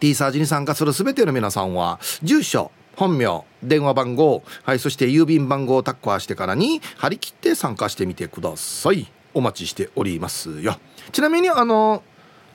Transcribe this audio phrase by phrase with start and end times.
[0.00, 9.06] T サージに参加する全ての皆さんは住所本名電話番号はいそして郵便番号をタッコアしてからに張り切って参加してみてください。
[9.34, 10.80] お待ちしておりますよ。
[11.12, 12.02] ちなみにあの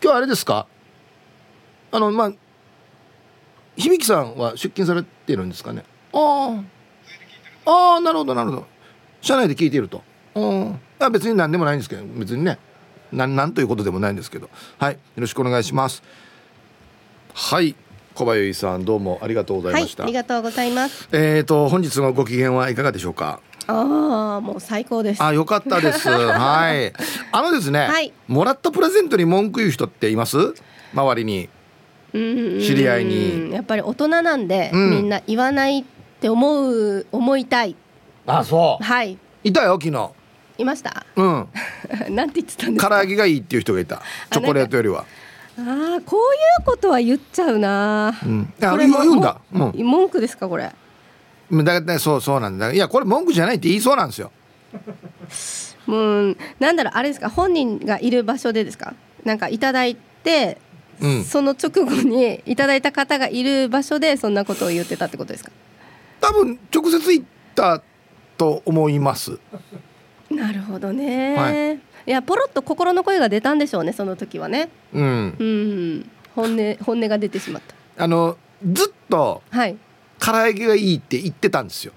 [0.04, 0.68] 今日あれですか？
[1.92, 2.32] あのまあ
[3.78, 5.84] 響さんは出勤されてるんですかね？
[6.14, 6.58] あ
[7.66, 8.68] あああなるほどなるほど。
[9.22, 10.02] 社内で聞いていると。
[11.00, 12.58] あ別に何でもないんですけど別にね。
[13.12, 14.50] 何何ということでもないんですけど。
[14.80, 14.94] はい。
[14.94, 16.02] よろしくお願いします。
[17.34, 17.76] はい。
[18.14, 21.08] 小林さんどうもありがとうございました、はい、ありがとうございます。
[21.14, 23.40] えっ、ー、と本日のご機嫌はいかがでしょうか？
[23.68, 25.24] ああもう最高です。
[25.24, 26.08] あよかったです。
[26.10, 26.94] はい。
[27.32, 30.54] あのですね、はい、もらったプレゼントに文句言う人っています？
[30.94, 31.50] 周りに。
[32.14, 32.20] 知
[32.76, 33.52] り合いに。
[33.54, 35.84] やっぱり大人なんで、うん、みんな言わないっ
[36.20, 37.76] て思う思いたい。
[38.28, 38.84] あそう。
[38.84, 39.18] はい。
[39.44, 40.10] いたよ昨日。
[40.58, 41.06] いました？
[41.16, 41.48] うん。
[42.16, 42.90] なんて言ってたんですか？
[42.90, 44.02] 唐揚げがいいっていう人がいた。
[44.32, 45.06] チョコレートよりは。
[45.58, 50.72] ああこういうことは言っちゃうな、うん、これ言うんだ、うん、文句ですかこれ？
[51.64, 52.72] だいたいそうそうなんだ。
[52.72, 54.32] いやこれ文句じゃないって言いそうなんですよ。
[55.86, 58.94] もうなんだろうあれですか本人がいる場所でですか？
[59.24, 60.58] なんかいただいて
[61.02, 65.52] うん、その直後にいただいた方がいる場所でそんなことを言ってたってことですか？
[66.22, 67.26] 多分直接言っ
[67.56, 67.82] た
[68.38, 69.40] と思います。
[70.30, 74.70] なるほどね、はい、いやポロッと心の声が出たんでしょうねその時はね。
[74.94, 77.64] うん、うん、本音本音が出てしまっ
[77.98, 78.04] た。
[78.04, 79.76] あのずっとはい
[80.24, 81.94] 唐揚げがいいって言ってたんですよ。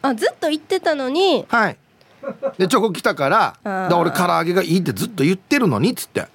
[0.00, 1.44] あずっと言ってたのに。
[1.48, 1.76] はい。
[2.58, 6.26] でチョコ来たからだ俺唐揚げがいいってずっと言ってるのにっつって。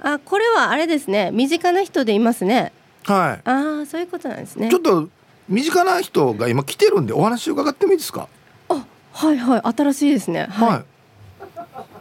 [0.00, 1.30] あこれはあれですね。
[1.32, 2.72] 身近な人でいますね。
[3.04, 3.48] はい。
[3.48, 4.68] ああそういうことなんですね。
[4.68, 5.08] ちょっと
[5.48, 8.28] 身近な人が今来てるんでお話伺ってもいいですか？
[8.68, 9.62] あはいはい。
[9.76, 10.46] 新しいですね。
[10.50, 10.84] はい、はい、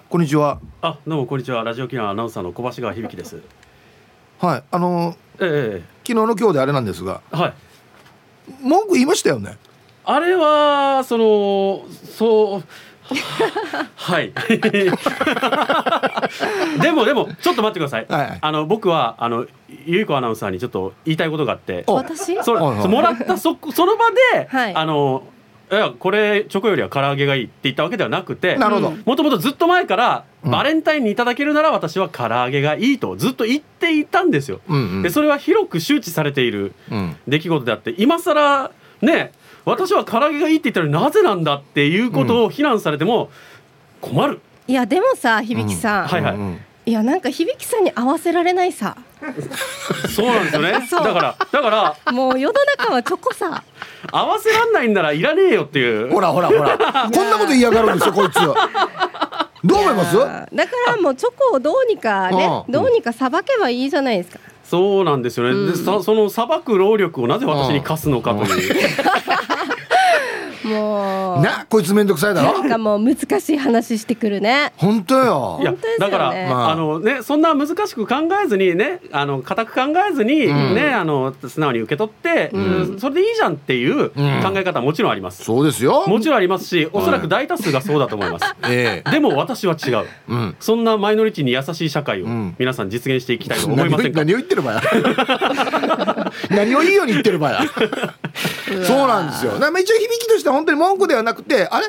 [0.10, 0.60] こんにちは。
[0.82, 1.64] あどうもこんにちは。
[1.64, 3.42] ラジオ機能アナウンサーの小橋川響です。
[4.40, 4.64] はい。
[4.70, 5.86] あのええ。
[6.08, 7.22] 昨日の今日であれなんですが。
[7.32, 7.54] はい
[8.62, 9.58] 文句言いましたよね。
[10.06, 12.64] あれはそのそう
[13.96, 14.34] はい。
[16.82, 19.46] でもでもちょっと待ってください、はい、あの僕はあの
[19.86, 21.84] ゆいこアナウンサーにちょっと言いたいことがあって。
[21.88, 22.42] 私？
[22.44, 25.24] そもらったそその場で、はい、あの
[25.70, 28.92] いやこれチョコよりは唐揚げがいいって言ったわけではなくてなるほど。
[29.06, 34.62] もともとずっと前から、うん、バレンタインにいただけるなら私は唐揚げがいいとずっと言っていたんですよ。
[34.70, 36.74] うんうん、でそれは広く周知されている
[37.28, 39.34] 出来事であって、今更ね
[39.66, 43.30] 私は唐揚げがいいって言ったらなぜなんだっていうことを非難されても
[44.00, 48.96] 困る、いやでもさ響さん、うん、はいはい、いやなんか響さんに合わせられないさ。
[50.16, 50.72] そうなんですよね。
[50.90, 51.70] だからだか
[52.06, 53.62] らもう世の中はチョコさ。
[54.10, 56.10] 合わせらんないんならいらねえよっていう。
[56.14, 56.78] ほらほらほら。
[57.14, 58.36] こんなこと嫌がるんですよこいつ。
[58.36, 60.18] どう思います？
[60.18, 64.40] だからもうチョコをどうにかねどうにかさばけばいいじゃないですか。
[64.64, 68.76] そうなんですよね、うん、でそのさばく労力をなぜ私に課すのかという。
[70.64, 72.60] もうなこいつめんどくさいだろ？
[72.60, 74.74] なんかもう難しい話してくるね。
[74.78, 75.60] 本当よ。
[75.62, 84.16] いやだから、まあ、あのねそんな難しく考えずにねあの固く考えずに、うん、ねあの素直に受け取って、うん、それでいいじゃんっていう考
[84.56, 86.06] え方はもちろんあります、そうですよ。
[86.08, 92.26] もちろんありますしおそらく大多数がそうだと思います、ええ、 でも私は違う、うん、そんなマイノリティに優しい社会を
[92.58, 94.82] 皆さん実現していきたいと思いませんか、何を言ってる場合
[96.52, 97.64] 何をいいように言ってる場合
[98.86, 99.54] そうなんですよ。
[99.58, 101.86] 一応響きとしては本当に文句ではなくてあれ？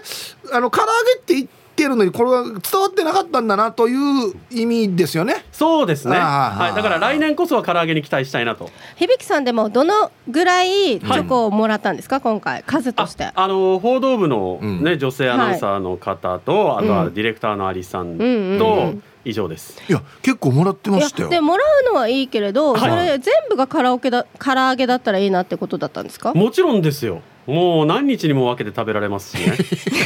[0.53, 1.49] あの唐揚げって言っ
[1.79, 5.45] ってるのにこれは伝わってなかったんだなという意味ですよね。
[5.53, 6.17] そうですね。
[6.17, 8.69] はいだから来年こそは唐揚げに期待したいなと。
[8.97, 13.31] 響さんでもどのぐらいチョコをもらったんですか、はい、今回数として。
[13.33, 19.03] あの報道部のね、うん、女性アナウンサーの方と、はい、あとはディレクターのアリさんと、うんうんうん。
[19.25, 19.81] 以上です。
[19.89, 21.29] いや結構もらってましたよ。
[21.29, 26.35] でもらうのはいいけれど、はい、それ全部がカラオケだ唐揚げだったらいいなってことだったんですか？
[26.35, 29.57] もちろんですよもう何日にも分けて食べられますしね。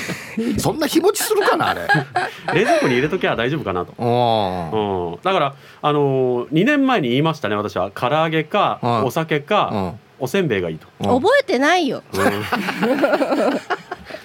[0.59, 1.83] そんな日持ちするかなあれ。
[2.55, 7.91] 冷蔵庫に入れときゃ大丈夫かなと、うん、だからあのー、2年前に言いましたね私は。
[7.91, 10.87] 唐揚げかお酒か、おせんべいがいいと。
[11.01, 12.21] 覚えてないよ、うん。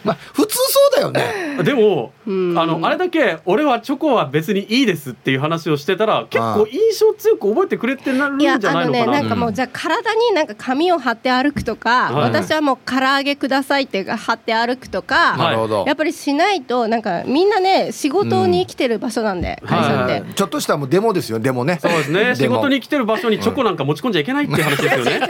[0.04, 1.64] まあ普通そうだよね。
[1.64, 8.90] でもあのあれだけ俺はチョコは別にいいですっていう話をしてたら結構印象強く覚えてくれてなるんじゃないのかな。
[8.92, 21.80] いやあのねなんかもうじゃあ体になんか紙を貼って歩くとか、はい、私はもう唐揚げくださいって貼って歩くとか、はい、やっぱりしないとなんかみんなね仕事に生きてる場所なんで、うん、会社って、はい、ちょっとしたもうデモですよデモね。
[21.82, 22.36] そうですね。
[22.36, 25.12] 仕事に来てる場所にチョコなんか持ち込んじゃいけないっていう話ですよね。
[25.12, 25.28] 違う違う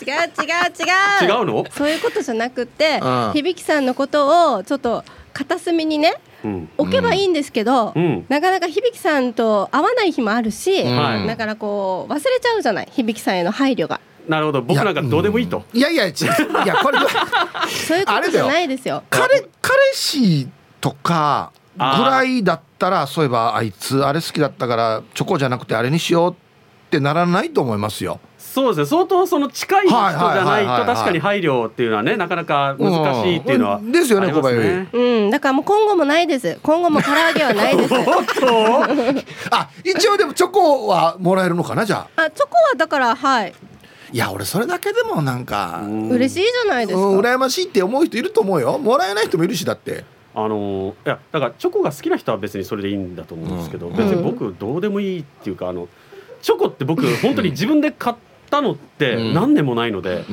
[0.00, 0.22] 違う違う
[1.26, 1.64] 違う違うの？
[1.70, 3.00] そういうことじゃなくて、
[3.32, 6.14] 響さんのことをちょっと片隅にね
[6.76, 14.00] 置けばいいんですけど、うん、なかなか響さんと会わない日もあるし、うん、だからこう忘れちゃうじゃない響さんへの配慮が。
[14.28, 15.64] なるほど僕なんかどうでもいいと。
[15.72, 16.14] いやいやい
[16.66, 16.98] やこれ
[17.68, 19.02] そういうことじゃないですよ。
[19.10, 20.48] 彼彼氏
[20.80, 26.34] とかぐらいだったらそういえばあいつあれ好きだったからチョコじゃなくてあれにしようっ
[26.90, 28.20] てならないと思いますよ。
[28.42, 28.86] そうですね。
[28.86, 34.88] 相当その近い人じゃないと確かに配慮っていうのはねなかなか難しいっていうのは、うん、ですよね小林。
[34.92, 35.30] うん。
[35.30, 36.58] だからもう今後もないです。
[36.62, 37.94] 今後も唐揚げはないです。
[39.50, 42.22] あ一応でもチョコはもらえるのかなじゃあ？
[42.24, 43.54] あチョコはだからはい。
[44.12, 48.78] いや俺それだけでもなんか嬉しいじゃないですか、羨ましいって思う人いると思うよ。
[48.78, 50.04] もらえない人もいるしだって。
[50.34, 55.88] あのいやだからチョコが好きな人は別にそれでいいんだと思うんですけど、うん、別に僕どうでもいいっていうかあの
[56.40, 60.26] チョコって僕本当に自分で買ってったのって何年もないので、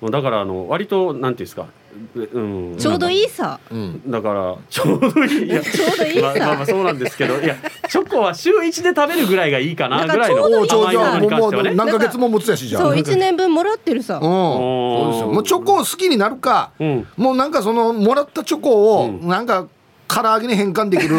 [0.00, 1.68] うん、だからあの割となんていうんですか
[2.14, 5.46] うん、ちょうどいいさ、うん、だからちょうどいい。
[5.46, 7.56] いや ちょうどいいさ、まあ、まあまあそうなんですけどいや
[7.88, 11.74] チョコは週一で食べるぐらいがいいかなぐらいの甘いものに関してはね。
[11.74, 15.26] 何ヶ月も持つやしじゃそう一年分もらってるさ、うん、そうですよ。
[15.32, 19.66] もうチョコを好きになるか、うん、もうなんかそのもらったチョコをなんか、
[20.12, 21.16] 唐揚げに変換できる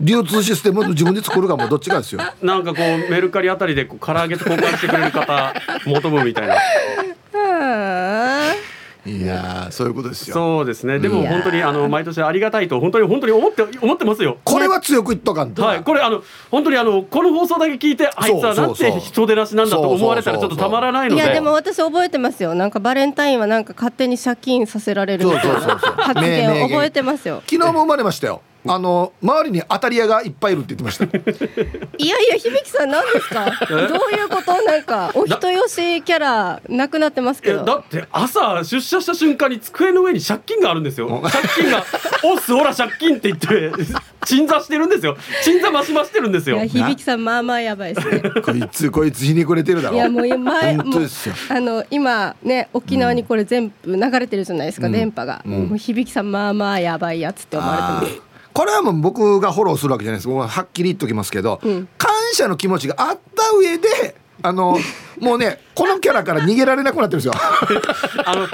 [0.00, 2.20] 流通システムを自分で作るかもどっちかですよ。
[2.42, 6.56] なんかこうメルカリあたりで唐揚げと交換してくれる方求むみたいな。
[9.06, 10.34] いやそういうことですよ。
[10.34, 10.98] そうですね。
[10.98, 14.38] でも本当にあの毎年ありがたいと本当に本当に思って思ってますよ。
[14.42, 15.62] これは強く言っとかんと。
[15.62, 15.82] はい。
[15.82, 21.22] これあの本当にあのこの放送だけ聞いてあいつはなんて人出なしなんだと思われたらちょっとたまらないので。
[21.22, 22.54] いやでも私覚えてますよ。
[22.54, 27.42] なんかバレンタインはなんか勝手に借金させられる発言覚えてますよ。
[27.48, 28.42] 昨日も生まれましたよ。
[28.68, 31.04] あの周りに当たり屋がいっぱいいるって言ってました。
[31.04, 33.50] いやいや響さん何ですか？
[33.68, 34.62] どういうこと？
[34.62, 37.64] なんかお人よしキャラなくなってますけど。
[37.64, 41.08] だって朝出社した瞬間に机の上に借金があるんですよ。
[41.22, 41.84] 借金が
[42.24, 43.72] 「おっすほら借金」って言って
[44.24, 45.16] 鎮座してるんですよ。
[45.42, 46.58] 鎮座増し増してるんですよ。
[46.66, 48.22] 響さんまあまあやばいですね。
[48.42, 49.96] こいつこいつひねくれてるだろ。
[49.96, 51.08] いやもう前もう
[51.48, 60.28] あの今ね沖縄にこれ全部流れてるじゃないですか、うん、電波が、うん、もう響さんまあまあやばいやつって思われてますこれはもう僕がフォローするわけじゃないです。
[60.30, 64.78] はっきり言っときますけど、うん、感謝の気持ちがあった上であの
[65.20, 67.34] もうねこのキャラから逃げられなくなってるんですよ。
[68.24, 68.48] あの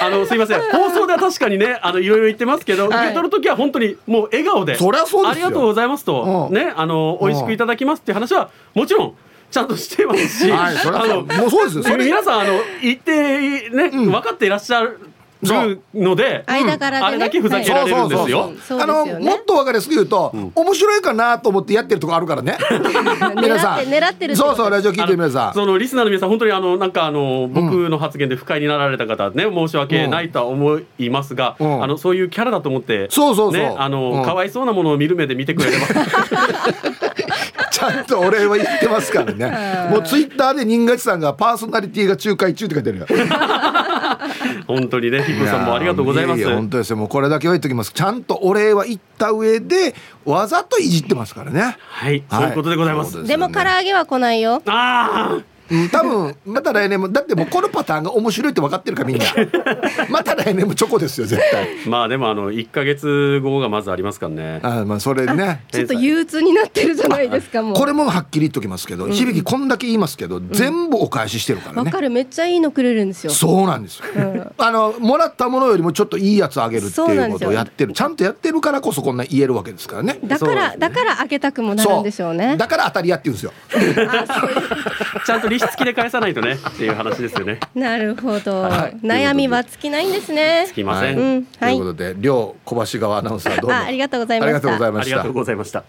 [0.00, 0.60] あのすいません。
[0.72, 4.74] 放送では確かにねあのいろいろ言ってますけど、はい、受け取る時は本当にもう笑顔で。
[4.74, 9.14] そりゃそうありがとうございますと、ねあの美味しくいただきますっていう話はもちろん
[9.52, 11.96] ちゃんとしてますし、はい、あのもうそうですよ。
[11.96, 14.98] 皆さんあの言ってね、うん、分かっていらっしゃる
[15.42, 18.52] るので、間から、ね、あれだけふざけられるんですよ。
[18.70, 22.58] あのもっと分かりやすく言うと、面白いかなと思ってやってるとこあるからね。
[23.40, 23.78] 皆さん。
[23.80, 25.54] 狙ってるそうそうラジオ聞いて皆さん。
[25.54, 26.92] そのリスナーの皆さん本当にあのなん。
[26.92, 35.86] かあの僕の発言で不快になられた方ね申し訳ないとは思いますが、あのそういうキャラだと思って、そうそうそう、ね、あの、かわいそうなものを見る目で見てくれれば。
[37.70, 39.46] ちゃんとお礼は言ってますからね。
[39.90, 43.06] もうツイッターで新勝さんがパーソナリティが仲介中って書いてるよ。
[44.66, 46.44] 本当にねヒップさんもありがとうございます。
[46.44, 46.96] 本当ですよ。
[46.96, 47.92] もうこれだけは言っておきます。
[47.92, 49.94] ちゃんとお礼は言った上で
[50.24, 51.76] わざといじってますからね。
[51.88, 54.62] はい、はい、そういうことでございます、でも唐揚げは来ないよ。
[54.66, 55.44] ああうん、
[55.90, 59.24] 多分また来年もだってもうこのパターンが面白いって分かってるかみんな。
[60.08, 61.68] また来年もチョコですよ絶対。
[61.86, 64.60] まあでもあの1か月後がまずありますからね。
[64.62, 65.62] あまあそれね。
[65.70, 67.74] ちょっと憂鬱になってるじゃないですかもう。
[67.74, 71.90] これもはっきり言っときますけど、うん、響きこんだけ言いますけど、うん、全部お返ししてるからね。
[71.90, 72.10] かる。
[72.10, 73.32] めっちゃいいのくれるんですよ。
[73.32, 77.92] そうなんですよ、うん、あのもらったものよりもちょっといいやつあげるっていうことをやってる。
[77.92, 80.18] ちゃんとやってるからこそこんな言えるわけですからね。
[80.24, 82.56] だから、ね、だからあげたくもなるんでしょうね。
[82.56, 83.52] だから当たり屋って言うんですよ。
[85.26, 87.60] ちゃんと利子付きで返さないとねっていう話ですよね。
[87.74, 90.64] なるほど、はい、悩みは尽きないんですね。
[90.66, 91.46] 尽きません。
[91.60, 94.56] はい、ということで、両小橋川アナウンサーどうもありがとうございました。
[94.56, 95.16] ありがとうございました。
[95.16, 95.84] ありがとうございました。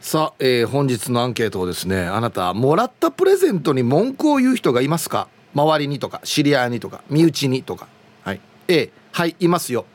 [0.00, 5.28] さあ、えー、本日のアンケートをですねあなたもらったプレゼントに文句を言う人がいますか？
[5.54, 7.88] 周りにとか知り合いにとか身内にとか
[8.22, 9.86] はい A はいいますよ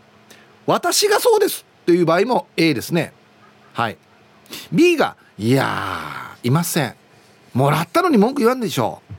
[0.65, 3.13] 私がそうですという場合も A ですね
[3.73, 3.97] はい
[4.71, 6.95] B がいやいません
[7.53, 9.01] もらったのに文句言わんでしょ。
[9.09, 9.13] う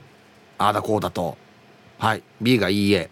[0.57, 1.37] ああだこうだと。
[1.97, 2.23] はい。
[2.41, 3.09] B がいいえ。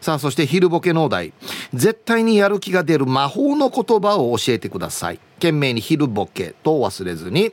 [0.00, 1.34] さあそして昼ボケ農大
[1.74, 5.20] 絶対にやる気が出る魔法の言葉を教えてください。
[5.34, 7.52] 懸命に昼ボケと忘れずに。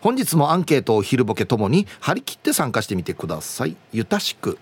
[0.00, 3.76] 本日もアンケートを昼ボケともに張り切って参加してみてください。
[3.92, 4.58] ゆたしく。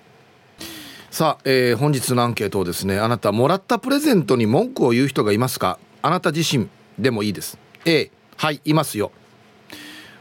[1.11, 5.79] さあ、えー、本日のアンケートをですねあなたもらったプレゼントに文句を言う人がいますか？
[6.03, 7.59] あなた自身でもいいです。
[7.85, 9.13] A はいいますよ。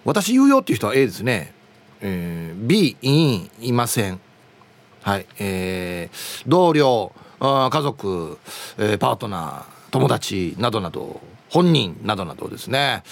[0.04, 1.54] 私言うよっていう人は A ですね。
[2.06, 4.20] えー、B いいません
[5.02, 8.38] はい、えー、同僚家族、
[8.78, 13.04] えー、パートナー友達などなど本人などなどですね。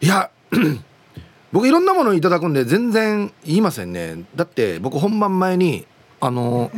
[0.00, 0.30] いや
[1.52, 4.24] 僕いろんなものいただくんで全然言いませんね。
[4.36, 5.86] だって僕本番前に
[6.20, 6.70] あの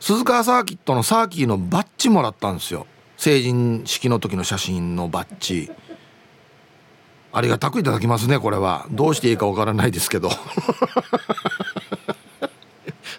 [0.00, 2.86] 鈴川サーキットのサーキーのバッジもらったんですよ。
[3.16, 5.70] 成人式の時の写真のバッジ。
[7.36, 8.86] ありがたくいただきますねこれは。
[8.92, 10.30] どうしていいかわからないですけど。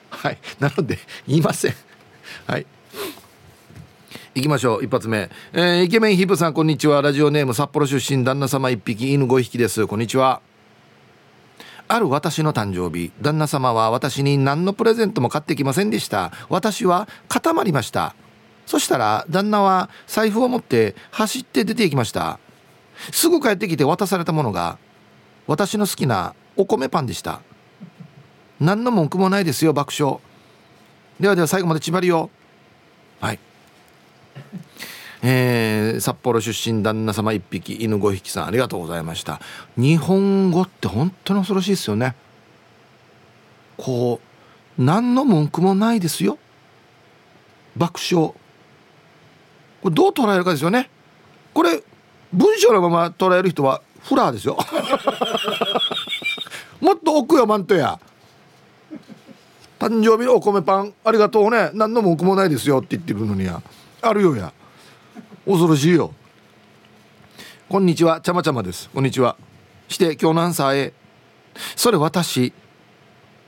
[0.10, 0.38] はい。
[0.57, 1.75] なので言いません。
[2.48, 2.65] はい。
[4.34, 4.86] 行きましょう。
[4.86, 7.01] 一発目、えー、イケメンヒブさんこんにちは。
[7.01, 9.86] ラジオネーム札幌出身旦那様一匹犬5匹です。
[9.86, 10.39] こんにちは。
[11.89, 13.12] ある私の誕生日。
[13.22, 16.31] 旦那様は私に何のプレゼントも買ってきませんでした。
[16.48, 18.15] 私は固まりました。
[18.65, 22.39] そしたら旦那は財布を持って走って出て行きました。
[23.11, 24.77] すぐ帰ってきて渡されたものが
[25.47, 27.41] 私の好きなお米パンでした。
[28.59, 30.19] 何の文句もないですよ爆笑。
[31.19, 32.29] ではでは最後まで縛りよ
[33.19, 33.39] はい。
[35.21, 39.39] えー、札幌出身旦那様1匹犬5匹さんありがとうございました。
[39.75, 42.15] 日本語って本当に恐ろしいですよね。
[43.77, 44.21] こ
[44.77, 46.37] う何の文句もないですよ。
[47.75, 48.33] 爆笑。
[49.81, 50.89] これどう捉えるかですよね。
[51.53, 51.81] これ
[52.34, 54.58] 文章のまま捉える人はフラーですよ。
[56.82, 58.00] もっと奥よマントや。
[59.79, 61.72] 誕生日のお米パンありがとうね。
[61.74, 63.62] 何の文句もないですよって言ってるのにや。
[64.01, 64.53] あるよや。
[65.46, 66.13] 恐ろしいよ。
[67.67, 68.89] こんにちはちゃまちゃまです。
[68.94, 69.36] こんにちは。
[69.88, 70.94] して今日のアンサーへ。
[71.75, 72.53] それ私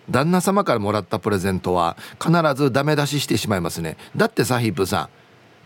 [0.10, 3.98] 旦那様からもらったプレゼントは必ずダメ出ししてしまいますね。
[4.16, 5.10] だってさヒープさん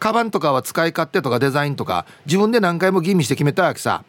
[0.01, 4.03] カバンとかは使い勝手とかデザインとか自分で何回も吟味して決めたわけさ。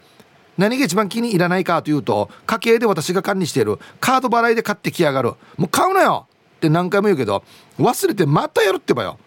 [0.57, 5.35] 何が一番気に入らないかというと家計で私が管理しているカード払いで買ってきやがる。
[5.59, 6.27] もう買うなよ！
[6.57, 7.45] って何回も言うけど
[7.79, 9.19] 忘れてまたやるってばよ。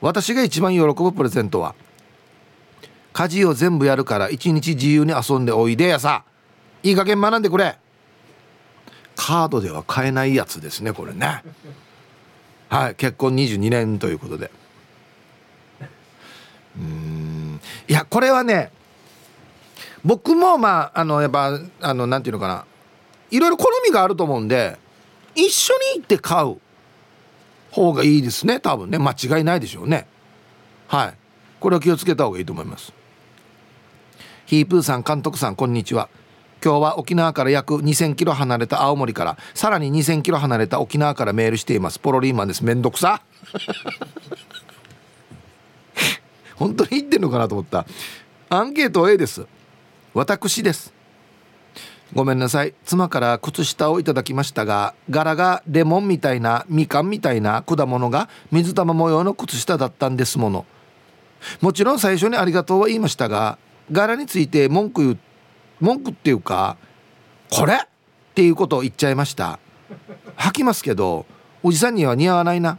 [0.00, 1.74] 私が一番喜ぶプレゼントは
[3.12, 6.24] 家事を全部やるから一日自由に遊んでおいでやさ。
[6.82, 7.76] いい加減学んでくれ。
[9.16, 11.42] カードでは買えないやつですねこれね。
[12.70, 14.50] はい結婚22年ということで。
[16.78, 17.60] うん。
[17.88, 18.70] いやこれはね
[20.04, 22.64] 僕もまああのやっぱあのなんていうのかな。
[23.30, 24.78] いろいろ好みがあると思うんで
[25.34, 26.56] 一緒に行って買う
[27.70, 28.98] 方がいいですね多分ね。
[28.98, 30.06] 間違いないでしょうね。
[30.86, 31.14] はい。
[31.60, 32.92] これは気をつけた方がいいと思います。
[34.46, 36.08] ヒープーさん監督さんこんにちは。
[36.64, 41.98] 今日は沖縄から約2000キロ離れた青森からさらに2000キロ離れた沖縄からメールしています。
[41.98, 42.64] ポロリーマンです。
[42.64, 43.22] めんどくさ。
[46.58, 47.86] 本当に言ってんのかなと思った。
[48.48, 49.46] アンケート A です。
[50.14, 50.92] 私です。
[52.14, 52.74] ごめんなさい。
[52.84, 60.66] 妻から靴下をいただきましたが柄がレモンみたいなみかんみたいな果物が水玉模様の靴下だったんですもの。
[61.60, 63.58] もちろん最初にありがとうは言いましたが
[63.92, 65.18] 柄について文句言う
[65.80, 66.76] 文句っていうか
[67.50, 67.78] これっ
[68.34, 69.60] ていうことを言っちゃいました。
[70.36, 71.26] 履きますけど
[71.62, 72.78] おじさんには似合わないな。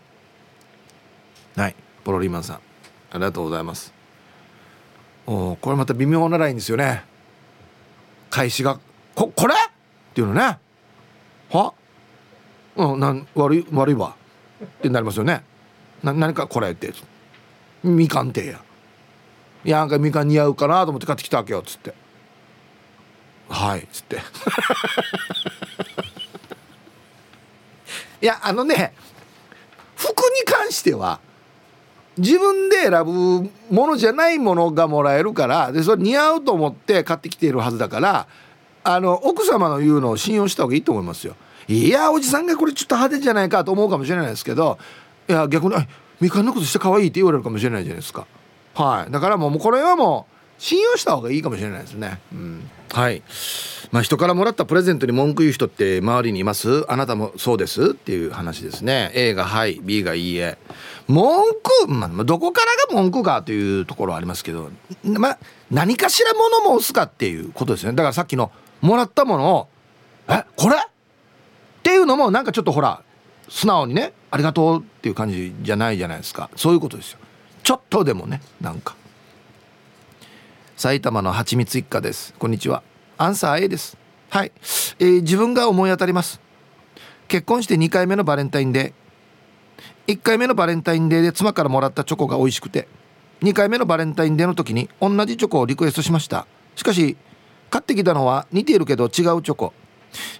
[1.55, 1.75] はい。
[2.03, 2.68] ポロリマンさん。
[3.11, 3.93] ありがとうございます。
[5.25, 7.03] おこれまた微妙なラインですよね。
[8.29, 8.79] 開始が
[9.15, 9.57] 「ここれ?」っ
[10.13, 10.57] ていうのね。
[11.49, 11.73] は？
[12.75, 14.15] うんなん悪い悪いわ。
[14.63, 15.43] ってなりますよね。
[16.03, 16.93] な何かこれって。
[17.83, 18.61] みかんてや。
[19.65, 21.93] いやなんかみかん似合うかなと思って買ってきたわけよっつって。
[23.49, 24.17] はいっつって。
[28.21, 28.93] いやあのね
[29.95, 31.19] 服に関しては
[32.19, 38.27] 自分で選ぶものじゃないものがもらえるからでそれ似合うと思って買ってきているはずだから
[38.83, 41.35] あの奥様の言うのを信用した方がいいと思いますよ。
[41.67, 44.79] いやおじさんがこれちょっと派手じゃないかと思うかもしれないですけど
[45.27, 45.75] いや逆に
[46.19, 48.25] 「みかんのことして可愛い」って言われるかもしれないじゃないですか。
[48.73, 52.19] はい、だからもうこれはもう信用した方がいいかもしれないですね。
[52.33, 53.21] うん、はい。
[53.91, 56.85] まあ、人からもらったプレゼントに文句言う人って周りにいます？
[56.91, 57.91] あなたもそうです？
[57.91, 59.11] っていう話ですね。
[59.13, 60.57] A がはい B がいいえ。
[61.07, 61.43] 文
[61.83, 64.69] 句、まあ、どこからが文句かというところはありますけど、
[65.03, 65.39] まあ、
[65.71, 67.93] 何かしらもの申すかっていうことですね。
[67.93, 69.67] だからさっきのもらったものを
[70.29, 70.79] 「えこれ?」っ
[71.81, 73.01] ていうのもなんかちょっとほら
[73.49, 76.49] 素直にね「ありがとう」っていう感じじゃないじゃないですか。
[76.55, 77.19] そういうことですよ。
[77.63, 78.95] ちょっとでもねなんか。
[80.79, 82.33] 埼玉のはちみつ一家です。
[82.39, 82.83] こんにちは。
[83.17, 83.97] アンサー A です。
[84.29, 84.53] はい、
[84.97, 86.39] えー、自分が思い当たります。
[87.27, 90.13] 結婚して2回目のバレンタインデー。
[90.13, 92.87] 1回目のバレンタインデーで妻からもらったチョコが美味しくて
[93.41, 96.47] 2回目のバレンタインデーの時に同じチョコをリクエストしました。
[96.77, 97.17] しかし
[97.69, 99.73] 買ってきたのは似ているけど違うチョコ。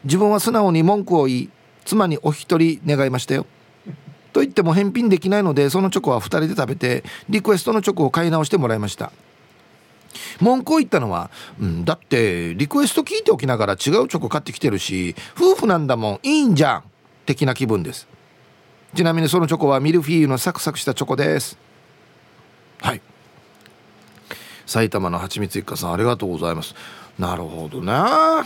[0.06, 1.50] 自分は素直に文句を言い
[1.84, 3.46] 妻にお一人願いましたよ。
[4.32, 9.12] と言っても返品できないのでそのチョコは2人で食べてリクエストのチョコを買い直してもらいました。
[10.40, 16.84] 文句を言ったのは、うん、だってリクエスト聞いておきながら違うチョコ買ってきてるし夫婦なんだもんいいんじゃん
[17.26, 18.08] 的な気分です。
[18.96, 21.58] ちなみにそのチョコはミルフィーユのサクサクしたチョコです。
[22.82, 23.02] はい。
[24.66, 26.74] 埼玉のはちみつ一家さんありがとうございます。
[27.20, 28.46] なるほどな。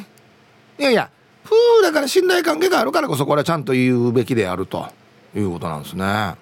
[0.80, 1.10] いやいや
[1.46, 4.88] 夫婦だから信頼関係があるからこそこれはちゃんと言うべきであると
[5.36, 6.04] いうことなんですね。
[6.04, 6.38] うん。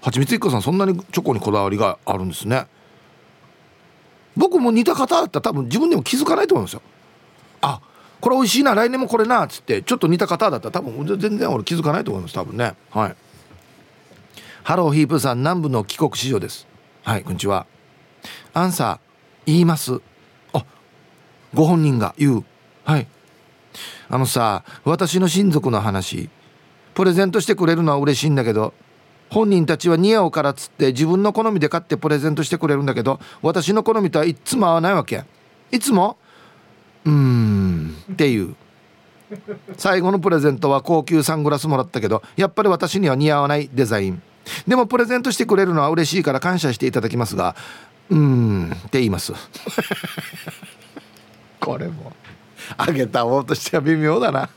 [0.00, 2.66] はちみつ一家さんそんなにチョコにこだわりがあるんですね。
[4.36, 6.82] 僕も似た方だったら多分自分でも気づかないと思いますよ。
[7.60, 7.80] あ
[8.20, 12.74] これ美味しいな来年もこれなっつってちょっと似た方だったら多分全然俺気づかないと思います多分ね。
[12.90, 13.16] はい。
[14.62, 16.66] ハローヒープさん南部の帰国子女です。
[17.02, 17.66] はいこんにちは。
[18.54, 20.00] アンサー言います。
[20.52, 20.64] あ
[21.52, 22.44] ご本人が言う。
[22.84, 23.06] はい。
[24.08, 26.30] あのさ私の親族の話
[26.94, 28.72] プレゼントしてくれるのは嬉しいんだけど
[29.34, 35.24] 本人たちは似合うからっつって自分の好みで買ってプレゼントしてくれるんだけど私の好みとはいつも合わないわけ
[35.72, 36.16] いつも
[37.04, 38.54] うーんっていう。
[39.76, 44.22] 最後のプレゼントは高級サングラスもらったけどやっぱり私には似合わないデザイン。
[44.68, 47.56] でもプレゼントしてくれるのは嬉しいから感謝していただきますが
[48.10, 49.32] うーんって言います。
[51.58, 52.12] これも。
[52.78, 54.48] あげた方としては微妙だな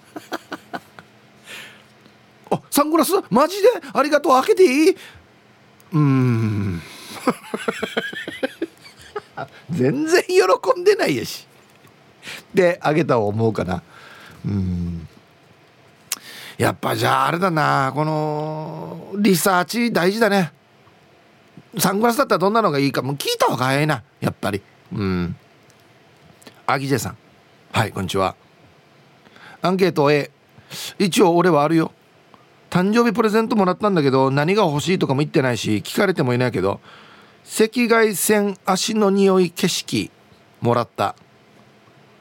[2.52, 3.12] あサングラス？
[3.30, 3.70] マジで？
[3.94, 4.32] ありがとう。
[4.34, 4.96] 開けていい？
[5.94, 6.82] うん。
[9.72, 11.48] 全然喜んでないやし。
[12.54, 13.84] であげたを思うかな。
[14.46, 15.08] うん。
[16.58, 17.92] やっぱじゃああれだな。
[17.94, 20.52] このリサーチ大事だね。
[21.78, 23.02] サングラスだったらどんなのがいいか。
[23.02, 24.04] も聞いた方が早いな。
[24.20, 24.62] やっぱり。
[24.94, 25.36] うん。
[26.66, 27.18] アギジェさん。
[27.72, 28.36] はいこんにちは。
[29.62, 30.32] アンケート A
[30.98, 31.92] 一応俺はあるよ。
[32.70, 36.80] 誕生日プレゼントもらったんだけど何が欲しいとかも言ってないし聞かれてもいないけど
[37.46, 40.12] 赤外線足の匂い景色
[40.60, 41.16] もらった。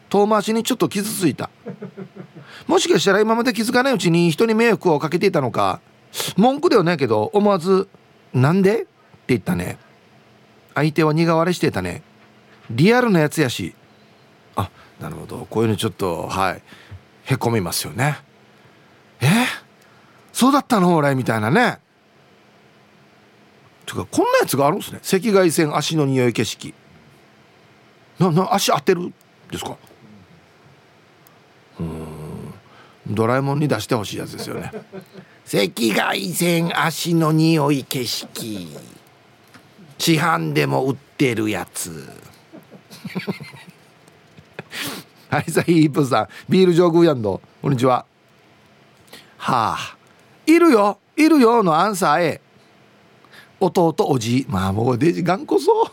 [0.09, 1.50] 遠回しにちょっと傷ついた。
[2.68, 5.80] もしかしたら今まで気づかないうちに人に迷惑をかけていたのか
[6.37, 7.88] 文句ではないけど思わず
[8.32, 8.88] 「なんで?」って
[9.28, 9.78] 言ったね。
[10.74, 12.02] 相手は苦笑いしてたね。
[12.70, 13.74] リアルなやつやし。
[14.54, 15.46] あなるほど。
[15.50, 16.62] こういうのちょっとはい。
[17.24, 18.18] へこみますよね。
[19.20, 19.26] え？
[20.37, 21.79] そうだったの俺みたいなね。
[23.87, 24.99] てかこんなやつがあるんですね。
[24.99, 26.75] 赤外線足の匂い景色。
[28.18, 29.14] なな足当てる
[29.51, 29.79] ですか？
[31.81, 32.53] うん。
[33.07, 34.72] ドラえもんに出してほしいやつですよね。
[35.46, 38.68] 赤外線足の匂い景色。
[39.96, 42.12] 市販でも売ってるやつ。
[45.31, 46.29] はいさヒープさん。
[46.51, 47.40] ビール上空やんど。
[47.62, 48.05] こんにちは。
[49.38, 49.95] はあ。
[50.46, 52.40] いるよいるよのアンサー A
[53.59, 55.87] 弟おじいまあもうデジ頑固そう。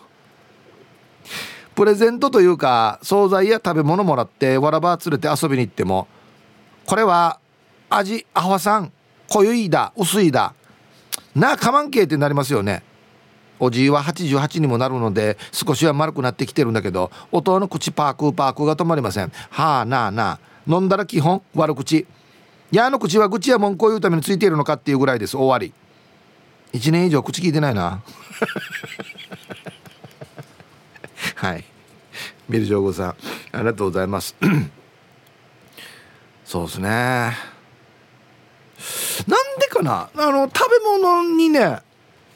[1.75, 6.07] プレゼントというか惣菜や食べ物もらってわらば連れて遊びに行っても
[6.85, 7.39] これは
[7.89, 8.91] 味アホさん
[9.27, 10.53] 濃ゆいだ薄いだ
[11.33, 12.83] なあかまんけってなりますよね。
[13.59, 19.31] おじいは88にもなるので少しは丸くなってきてるんだけど音の口パークパークが止まりません。
[19.49, 20.39] はあなあなあ。
[20.67, 22.05] 飲んだら基本悪口。
[22.77, 25.37] やの口は愚痴や文句を言うためについているのかっていうぐらいです。
[25.37, 25.73] 終わり。
[26.73, 28.01] 1年以上口聞いてないな。
[31.35, 31.63] はい。
[32.49, 33.15] ビル・ジョーゴさんあ
[33.59, 34.35] りがとうございます。
[36.43, 36.89] そうですね。
[39.27, 40.09] なんでかな？
[40.15, 41.79] あの食べ物にね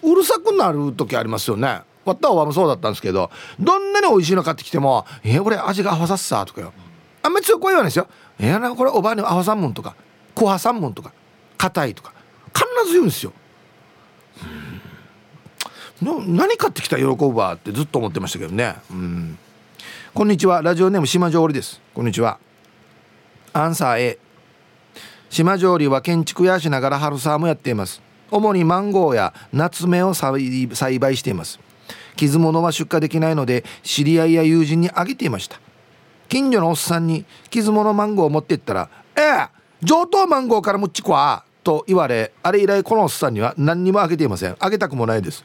[0.03, 1.81] うるさくなる時ありますよね。
[2.05, 6.73] わったおわもそうだったんですけどどんなに美味しいの買ってきても「えこれ味が合わさっさ」とかよ。
[7.23, 8.07] あんまり強くは言わないですよ
[8.39, 9.95] 「えなこれおばあに合わさんもん」とか
[10.37, 11.11] 「小破さんもん」とか
[11.57, 12.13] 「硬い」とか
[12.53, 13.33] 必ず言うんですよ。
[15.99, 18.75] 何買ってきた喜ぶわってずっと思ってましたけどね。
[18.91, 19.37] うん。
[20.13, 20.61] こんにちは。
[20.61, 21.81] ラジオネーム島上りです。
[21.95, 22.37] こんにちは。
[23.51, 24.19] アンサー A
[25.31, 28.03] 島上りは建築やしながら春サーもやっています。
[28.29, 31.59] 主にマンゴーや夏目を栽培しています。
[32.15, 35.59] 傷物は出荷できないので知り合いや友人にあげていました。
[36.29, 39.57] 近所のおっさんに傷物マンゴーを持ってったら「ええ!
[39.83, 44.55] 上等マンゴーから持っちこわ」と言われあれ以来このおっさんには何にもあげていません。
[44.57, 45.43] あげたくもないです。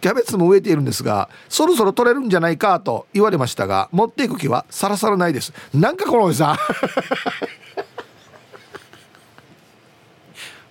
[0.00, 5.52] キャベツも植えているんですがそろそろ取れるんじゃないかと言われましたが持っていく気はさらさらないです。
[5.74, 6.54] なんかこのおじさん。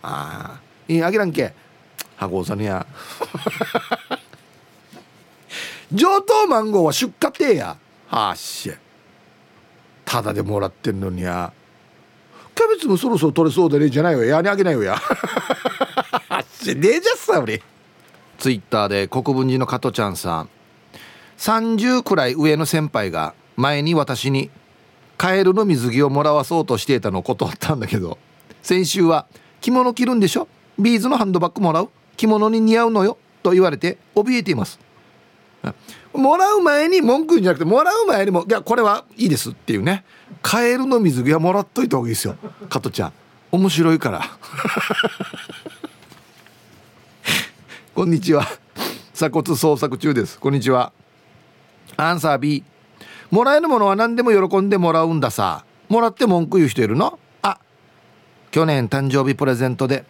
[0.04, 1.54] ああいいあげらんけ。
[2.16, 2.88] 箱さんや
[5.92, 7.76] 上等マンゴーは出荷てや。
[8.08, 8.72] はあし
[10.06, 11.52] ただでもらってんのにや。
[12.58, 14.24] キャベツもそろそろ取れそうでねじゃないよ。
[14.26, 14.98] やにあげないよや。
[16.60, 17.62] し ねえじゃっさ俺。
[18.40, 20.50] ツイッターで国分寺の加トちゃんさん。
[21.38, 24.50] 30くらい上の先輩が前に私に
[25.18, 28.18] カエルの水着をもらわそうとしていたのを断ったんだけど
[28.64, 29.28] 先週は
[29.62, 30.48] 「着物着るんでしょ？
[30.80, 31.90] ビーズのハンドバッグもらう？
[32.18, 34.80] 着物に似合うのよ」と言われて怯えています。
[36.14, 40.04] もらう前に文句言うんじゃなくてもらう前にも「いやこれはいいです」っていうね。
[40.42, 42.36] カエルの水着はもらっといた方がいいですよ。
[42.70, 43.14] 加トちゃん。
[43.52, 44.22] 面白いから。
[47.96, 48.46] こんにちは。
[49.14, 50.38] 鎖骨捜索中です。
[50.40, 50.92] こんにちは。
[51.96, 52.64] アンサー B
[53.32, 55.66] もらえるものは何でも喜んでもらうんださ。
[55.90, 57.18] もらって文句言う人いるの？
[57.42, 57.58] あ
[58.52, 60.06] 去年誕生日プレゼントで。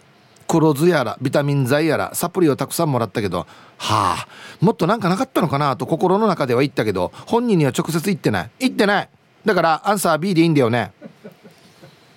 [0.48, 4.28] 黒酢やらビタミン剤やらサプリをたくさんもらったけどはあ
[4.62, 8.50] もっとなんかなかったのかなと心の中では言ったけど本人には直接言ってない。
[8.60, 9.10] 言ってない。
[9.46, 10.92] だからアンサー B でいいんだよね。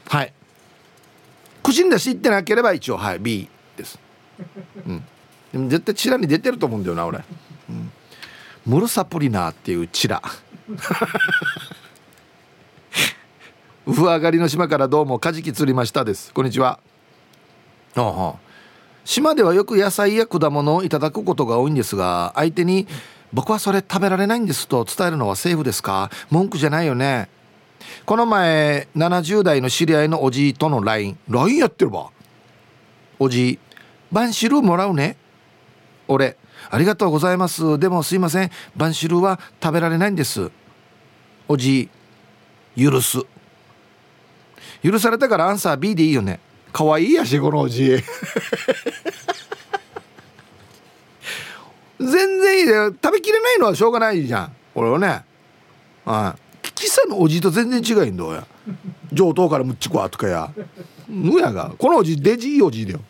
[0.09, 0.33] はい。
[1.63, 3.99] 口に出して言ってなければ一応はい B です。
[4.87, 5.05] うん。
[5.53, 7.19] でも絶対チラに出てると思うんだよな俺、
[7.69, 7.93] うん、
[8.67, 10.23] ムルサプリナーっていうチラ。
[13.87, 16.33] ウ フ上がりの島からどうもカジキ釣りましたです。
[16.33, 16.79] こんにちは。
[17.97, 18.51] ああ。
[19.05, 22.87] 島ではよく野菜や果物をいただくことが多いんですが相手に
[23.33, 26.11] 僕はそれ食べられないんですと伝えるのはセーフですか？
[26.31, 27.29] 文句じゃないよね。
[28.05, 32.11] この前70代の知り合いのおじいとの LINE LINE やってるわ。
[33.19, 33.59] おじい
[34.13, 35.17] バンシルもらうね
[36.09, 36.37] 俺
[36.71, 40.51] ありがとうございますでもすいませんバンシルは食べられないんです
[41.49, 41.89] おじ
[42.77, 43.19] い許す。
[44.83, 46.41] 許されたからアンサー B でいいよね。
[46.73, 47.97] かわいいやしこのおじ
[52.01, 54.57] 全然いいで食べきれないのはしょうがないじゃん。
[54.75, 55.23] 俺はね。
[56.05, 56.69] はい。
[56.75, 58.47] キサのおじと全然違いんだや。
[59.13, 60.51] 上等からむっちこわとかや。
[61.09, 61.75] ぬやが。
[61.77, 63.01] このおじデジいいおじだよ。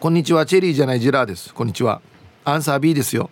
[0.00, 0.46] こんにちは。
[0.46, 1.52] チェリーじゃないジラーです。
[1.52, 2.00] こんにちは。
[2.44, 3.28] アンサー B ですよ。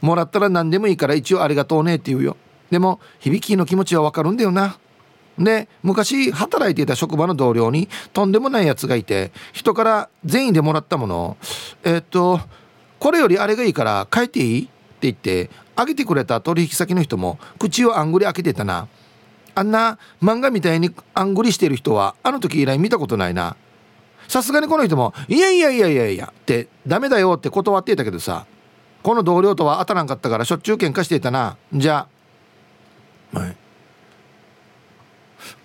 [0.00, 2.36] もらったら何でもいいから一応ありがとうねって言うよ。
[2.70, 4.78] でも響きの気持ちはわかるんだよな。
[5.40, 11.36] で昔働いていた職場の同僚にとんでもないやつがいて人から善意でもらったものを
[11.82, 12.40] えっと
[12.98, 14.62] これよりあれがいいから変えていい？
[14.64, 18.86] って言ってあげてくれた取引先の人も口をあんぐり開けてたな。
[19.54, 23.56] あんな漫画みたいにあんぐりしてる人はあの時以来見たことないな。
[24.28, 28.46] さすがにこの人も「いやいやいやいやいや」って「ダメだよ」って断っていたけどさ
[29.02, 31.56] この同僚とは当たらんかったからしょっちゅう喧嘩していたな。
[31.72, 32.06] じゃ
[33.34, 33.56] あはい。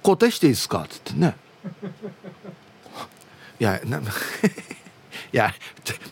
[0.05, 1.35] 固定していいですかっつってね
[3.59, 4.01] いやない
[5.31, 5.51] や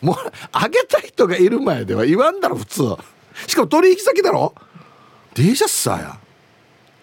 [0.02, 0.16] もう
[0.50, 2.82] あげた人がいる前では言わんだろ普通
[3.46, 4.52] しかも取引先だろ
[5.34, 6.18] デジャスさや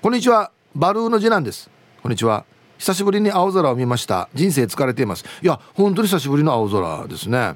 [0.02, 1.70] こんにちはバルーの次男です
[2.04, 2.44] こんにちは
[2.78, 7.56] 久しぶりに青空を見ました人生疲れていますいや本当に久しぶりの青空ですね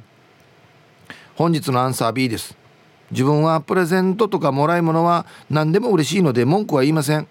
[1.35, 2.55] 本日のアンサー B です
[3.11, 7.27] 自分はプレゼントとかもらい物は何でも嬉しいので文句は言いません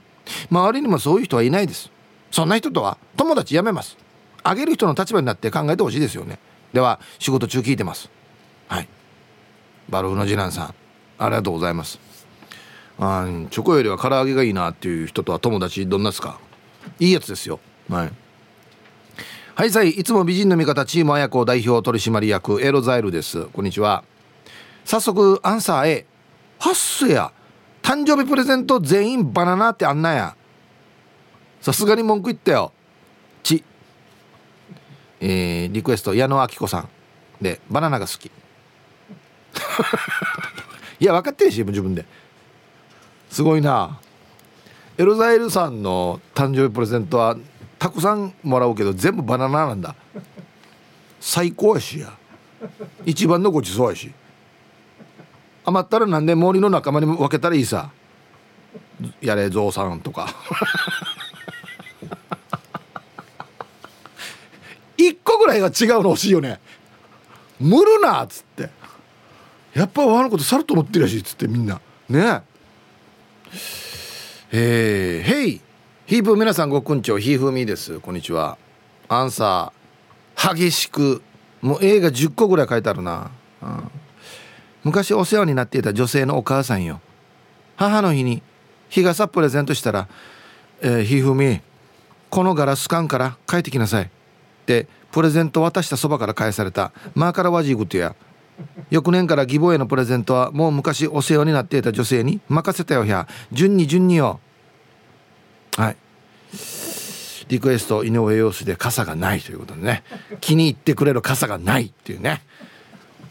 [0.51, 1.94] 周りにもそういう人はいないです
[2.35, 3.97] そんな人とは友達辞めます。
[4.43, 6.41] あげる人の立場になって考えてほしいですよね。
[6.73, 8.11] では仕事中聞いてます。
[8.67, 8.89] はい。
[9.89, 10.75] バルフの次男さん。
[11.17, 12.01] ありがとうございます。
[12.99, 16.41] あチョコよりは唐揚げがいいなっていう人とは友達どんなですか？
[16.99, 17.61] いいやつですよ。
[17.89, 18.13] はい。
[19.55, 19.91] はいさい。
[19.91, 23.45] いつも美人の味方チーム綾子代表取締役エロザイルです。
[23.45, 24.03] こんにちは。
[24.85, 26.07] 早速アンサー A
[26.59, 27.31] ハッスや。
[27.81, 30.35] 誕生日プレゼント全員バナナってあんなや。
[31.65, 32.73] さすがに文句言ったよ。
[33.43, 33.65] ち。
[35.19, 36.89] えー、リクエスト矢野明子さん
[37.41, 38.27] でバナナが好き。
[41.01, 42.05] いや分かってるし自分で。
[43.31, 43.99] すごいな。
[44.99, 47.35] エロザイルさんの誕生日プレゼントは
[47.79, 49.95] たくさんもらうけど全部バナナなんだ。
[51.19, 52.13] 最高やしや。
[53.07, 54.13] 一番のごちそうやし。
[55.65, 57.91] 余ったら何で森の仲間に分けたらいいさ。
[59.23, 60.29] やれゾウさんとか。
[64.97, 66.61] 一個ぐらいが違うの欲しいよね。
[67.61, 68.71] 無るなっつって。
[69.75, 71.81] やっぱワのことさると思ってるやしいっつってみんな。
[72.09, 72.43] ね。
[74.53, 75.61] えー、ヘイ
[76.07, 77.99] ヒープ皆さんごくんちょひーふみです。
[78.01, 78.57] こんにちは。
[79.09, 80.55] アンサー。
[80.55, 81.23] 激しく
[81.63, 83.31] もう映画10個ぐらい書いてあるな、
[83.63, 83.91] うん、
[84.85, 87.01] 昔お世話になっていた女性のお母さんよ。
[87.77, 88.43] 母の日に
[88.91, 90.09] 日傘プレゼントしたら
[90.83, 91.61] 「えー、ひふみ
[92.31, 94.11] このガラス缶から帰ってきなさい」
[94.65, 96.91] ってプレゼント渡したそばから返された。
[97.15, 98.17] マーカラワジーグってや
[98.91, 104.41] 翌年から義母へのプレゼントはもう昔お世話になっていた女性に任せたよや順に順によ。
[105.77, 105.97] はい。
[107.49, 110.03] リクエスト井上陽水で傘がないということでね。
[110.41, 112.43] 気に入ってくれる傘がないっていうね。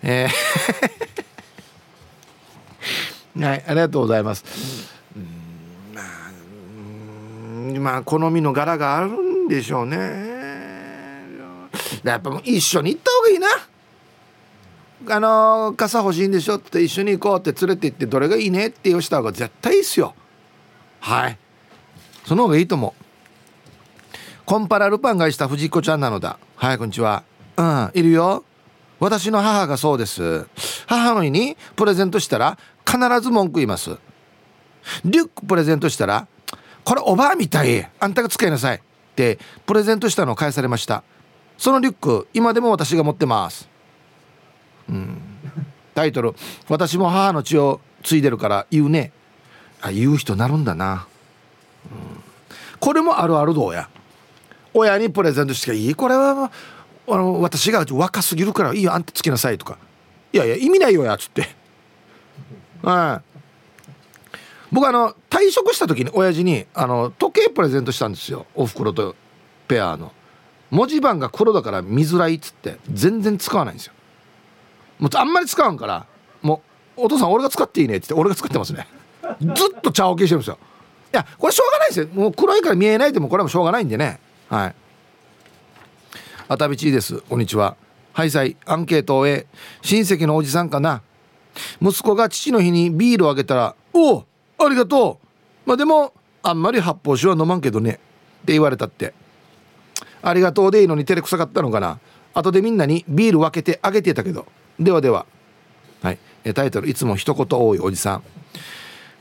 [0.04, 0.34] えー。
[3.42, 4.46] はいありがとうございます。
[5.94, 6.06] まあ
[7.80, 10.33] まあ好みの柄があるんでしょうね。
[12.04, 13.48] やっぱもう一緒に行った方がいいな。
[15.16, 20.16] あの傘欲しいんでしょって一緒に行こうって連れて行ってどれがいいねって言うした方が絶対いいっすよ。
[21.00, 21.38] はい。
[22.26, 23.04] その方がいいと思う。
[24.46, 26.38] コンパラルパンがした藤子ちゃんなのだ。
[26.56, 27.24] はいこんにちは。
[27.58, 28.44] うんいるよ。
[29.00, 30.48] 私の母がそうです。
[30.88, 33.98] 母の日にプレゼントしたら必ず文句言います。
[35.04, 36.28] リュックプレゼントしたら
[36.84, 37.90] これおばあみたい。
[38.00, 38.78] あんたが使いなさい。
[38.78, 38.82] っ
[39.16, 41.04] てプレゼントしたのを返されました。
[41.58, 43.70] そのリュック今でも私が持ってます。
[44.90, 45.22] うん。
[45.94, 46.34] タイトル
[46.70, 49.12] 「私も母の血を継いでるから言うね」
[49.82, 51.08] あ言う人なるんだな、
[51.86, 52.24] うん、
[52.80, 53.90] これもあるあるどうや。
[54.74, 56.52] 親にプレゼントしていいこれは
[57.08, 59.78] あの私が若すぎるからいいよあんたつけなさいとか
[60.32, 61.56] いやいや意味ないよやつって。
[62.82, 63.34] はい
[64.72, 68.48] 僕あの退職した時に親父にあの時計プレゼントしたんですよ。
[68.56, 69.16] おふくろと
[69.68, 70.12] ペアの。
[70.74, 73.94] 文字盤が黒だから見づらいっつって全然使わないんですよ。
[74.98, 76.08] もうあんまり使わんから
[76.42, 76.64] も
[76.98, 78.88] うお父さん俺が使っていいねって言って俺が使ってますね。
[79.40, 80.58] ずっと茶桶してるんですよ。
[81.14, 82.08] いやこれしょうがないですよ。
[82.12, 84.20] もう黒いから見えないでもこれもしょうがないんでね。
[84.50, 84.76] はい。
[86.48, 87.22] あたびちです。
[87.22, 87.78] こんにちは。
[88.12, 89.46] ハイサイアンケートを終え
[89.84, 91.04] 親戚のおじさんかな。
[91.84, 94.26] 息子が父の日にビールをあげたら「おお
[94.58, 95.20] ありがと
[95.66, 95.70] う。
[95.70, 97.92] まあでもあんまり発泡酒は飲まんけどね」
[98.42, 99.14] って言われたって。
[100.24, 102.00] ありがとうでいいのに照れくさかったのかな。
[102.34, 104.48] 後でみんなにビール分けてあげてたけど。
[104.80, 105.26] ではでは。
[106.02, 106.20] はい。
[106.54, 108.16] タイトルいつも一言多いおじさん。
[108.16, 108.22] は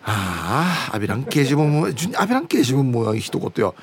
[0.02, 3.74] あアビラン掲示板もアビラン掲示板も一言よ。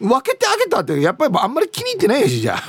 [0.00, 2.62] 分けてあげたってやっぱりあんまり気に入ってないしじゃあ。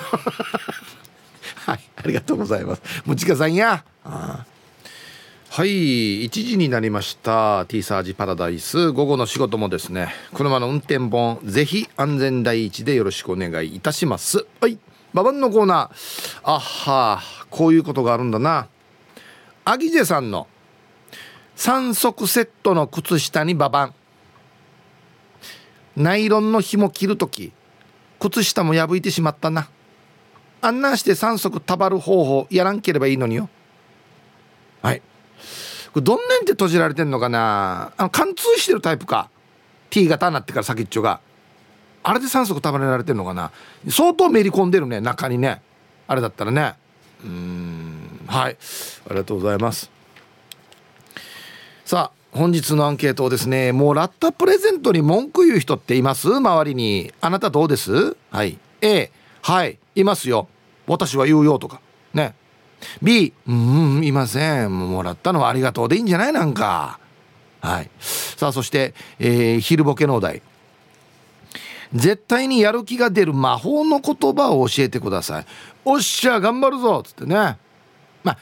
[1.72, 1.80] はい。
[1.96, 2.82] ありがとうございます。
[3.06, 3.84] もちかさんや。
[4.04, 4.57] ああ。
[5.50, 7.66] はい1時になりました。
[7.68, 8.92] T サージパラダイス。
[8.92, 14.46] 午後の仕事もですね車の運転本ぜひ安全第一でよろしくお願いいたします。
[14.62, 14.78] はい
[15.14, 16.42] ババンのコーナー。
[16.44, 18.68] あはこういうことがあるんだな。
[19.66, 20.48] アギジェさんの
[21.56, 23.94] 3足セットの靴下にババン
[25.96, 27.52] ナイロンの紐切る時
[28.20, 29.70] 靴下も破いてしまったな。
[30.62, 33.50] あんなして3足たばる方法やらんければいいのによ。
[34.84, 35.02] はい。
[35.94, 37.94] これどんなんって閉じられてんのかな？
[37.98, 39.30] あの貫通してるタイプか。
[39.90, 41.22] T 型になってから先っちょが。
[42.04, 43.52] あれで3足束ねられてんのかな？
[43.90, 45.62] 相当めり込んでるね中にね。
[46.08, 46.76] あれだったらね。
[47.24, 48.58] うんはい。
[49.06, 49.90] ありがとうございます。
[51.86, 56.36] さあ本日のアンケートをですねもらったプレゼントに文句言う人っています？
[56.36, 57.14] 周りに。
[57.22, 58.16] あなたどうです？
[58.30, 58.60] はい。
[58.82, 59.80] A はい。
[59.96, 60.48] いますよ。
[60.86, 61.82] 私は言うよとか。
[62.14, 62.36] ね。
[63.02, 64.92] B うんいません。
[64.92, 67.00] もらったのはありがとうでいいんじゃないなんか。
[67.62, 67.90] はい。
[68.00, 70.42] さあそして、えー、昼ボケのお題。
[71.94, 75.46] 絶対にやる気が出る魔法の言葉を教えてください。
[75.86, 77.04] おっしゃ頑張るぞ。
[77.06, 77.58] っつってね。
[78.24, 78.38] まあ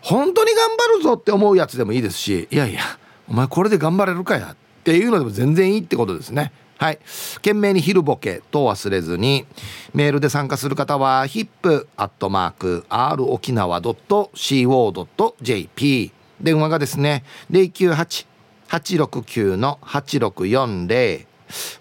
[0.00, 2.80] 本当に頑張るぞって思うやつでもいいですしいやいや
[3.28, 4.52] お前これで頑張れるかや。
[4.52, 6.52] っていうのでも全然いいってことですね。
[6.82, 6.98] はい。
[7.36, 9.46] 懸命に昼ボケと忘れずに
[9.94, 21.26] メールで参加する方は hip.r 沖縄 .co.jp 電話がですね098-869の8640フ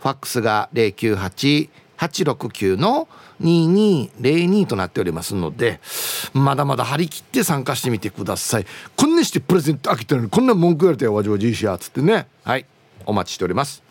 [0.08, 3.08] ァックスが098-869の
[3.42, 5.80] 2202となっておりますので
[6.34, 8.68] まだまだ張り切って参加してみてください。
[8.96, 12.28] こんなしてプレゼント開けてるのにこんな文句言われてわじわじいしやつってね。
[12.44, 12.68] はい。
[13.08, 13.82] お待ちしております。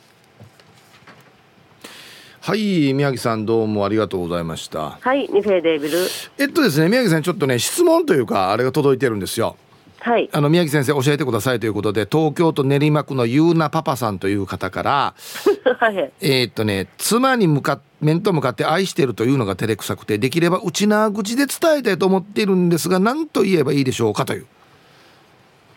[2.41, 4.99] はい宮城さんどうもありがとうございました。
[4.99, 5.99] はいニフェデービル。
[6.39, 9.57] えっとですね宮城さんちょっとね質問というかあれが届いてるんですよ。
[9.99, 10.31] はい。
[10.33, 15.15] あの宮城先生教えてくださいということで東京都練馬区のゆうなパパさんという方から
[15.79, 16.11] はい。
[16.23, 24.47] えーっとね妻に向かっ面と向かって愛してるというのが照れくさくてできれば内縄口で伝えたいと思っているんですが何と言えばいいでしょうかという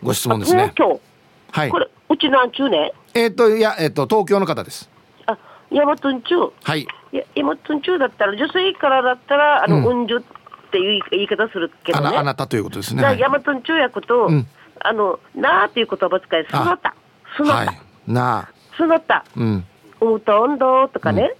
[0.02, 0.72] ご質問ですね。
[0.74, 1.00] 東京。
[1.50, 1.68] はい。
[1.68, 2.94] これうちなんちゅうね。
[3.12, 4.88] えーっといやえーっと東京の方です。
[4.88, 4.93] あ
[5.70, 6.86] ヤマトンチュはい。
[7.12, 10.00] ヤマトンチュだったら女性からだったらあの、うん。
[10.00, 10.06] うん。
[10.06, 10.20] じゅっ
[10.70, 13.00] ていう言い方するけあどねなあなたということですね。
[13.00, 13.20] じゃあはい。
[13.20, 14.46] ヤマトンチュやこと、うん。
[14.80, 16.94] あのなーっていう言葉使いすなた。
[17.36, 17.54] すなた。
[17.54, 17.80] はい。
[18.06, 18.48] なあ。
[18.76, 19.24] すなた。
[19.36, 19.64] うん。
[20.00, 21.34] うむとんどとかね、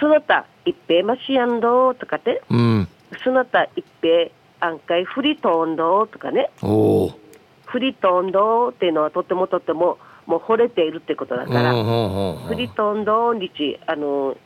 [0.00, 2.88] すなたいっぺいましやんどとかってうん。
[3.22, 6.50] すなたいっぺいあんかいふりとんどとかね。
[6.62, 7.20] おお
[7.66, 14.36] フリトンドっていうのはとてもとてももう惚れているってことだから、フリトンドンリチあの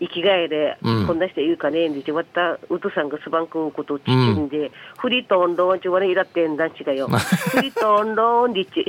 [0.00, 1.06] 生きがいで、うん。
[1.06, 7.08] こんな人言うかねえんでちわったうとさんがすばんくんことをちちんで、フリトンドンちわねいらってんだんちがよ。
[7.08, 8.86] フリトンドンリチ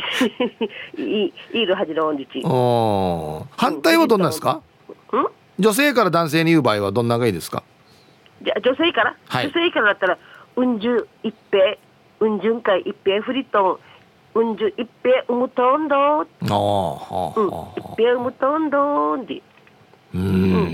[0.97, 3.45] いいいるはじのんリチおー。
[3.58, 4.62] 反対はどんなんですか？
[5.12, 5.25] ん？
[5.58, 7.63] 女性から男性に言う場合はどんながいいですか？
[8.41, 9.47] じゃあ女性から、はい。
[9.47, 10.17] 女性からだったら
[10.56, 11.75] うんじゅ一平
[12.21, 13.88] うんじゅんかい一平フリトン
[14.36, 17.74] うんじゅ一平うむとんどんああはあうんは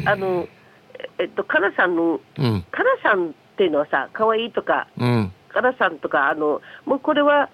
[0.08, 0.48] あの、
[1.20, 7.50] えっと、かなさんの、うんかなさんっていうのはさ、可愛いとか、うんかなさんとか、あの、もうこれは、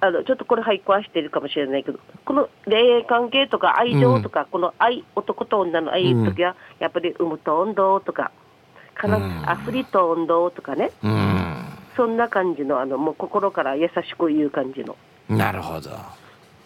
[0.00, 8.30] あの、ちょっとこれ、はい、壊してるかもしれないけど、この恋愛関係とか愛情とか、この愛、男と女の愛の時は、やっぱり、産むと運動とか、
[8.94, 11.64] かな、うんアフリと運動とかね、うん
[11.96, 14.96] そんな感じの、あの、もう心から優しく言う感じの。
[15.28, 15.90] なるほど。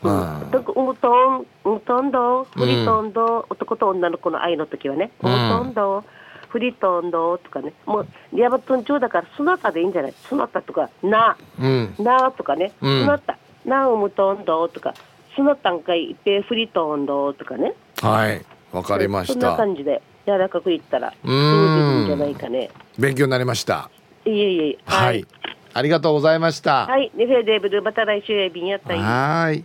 [0.04, 0.48] ううん。
[0.48, 5.48] んだから、産むとん、産むと運動、フリと運動、男と女の子の愛の時はね、うん。
[5.48, 6.04] と運動、
[6.48, 10.14] フリと運動とかね、もう、リアバトン町だから、そなたでいいんじゃない？
[10.28, 11.94] そなたとか、な、うん。
[11.98, 13.00] なとかね、うん。
[13.00, 14.94] そなた、な産むと運動とか、
[15.34, 17.74] そなたんかいっぺフリと運動とかね。
[18.02, 18.44] はい。
[18.72, 22.70] わかりまそんなした感じで、柔らかく言ったら、ういいんじゃないかね。
[22.98, 23.90] 勉強になりました。
[24.24, 25.26] いえいえ、はい、。
[25.74, 26.86] ありがとうございました。
[26.86, 28.98] はい、ネフェデーブル、また来週へ便やったい。
[28.98, 29.64] はい。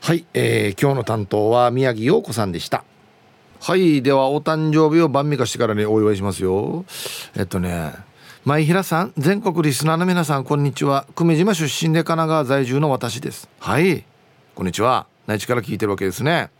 [0.00, 2.84] はい、えー今日の担当は宮城陽子さんでした。
[3.60, 4.02] はい。
[4.02, 6.84] ではお誕生日を晩御飯からにお祝いしますよ。
[7.36, 7.92] えっとね
[8.44, 11.06] 前平さん全国リスナーの皆さんこんにちは。
[11.14, 13.48] 久米島出身で神奈川在住の私です。
[13.58, 14.04] はい。
[14.54, 15.06] こんにちは。
[15.26, 16.50] 内地から聞いてるわけですね。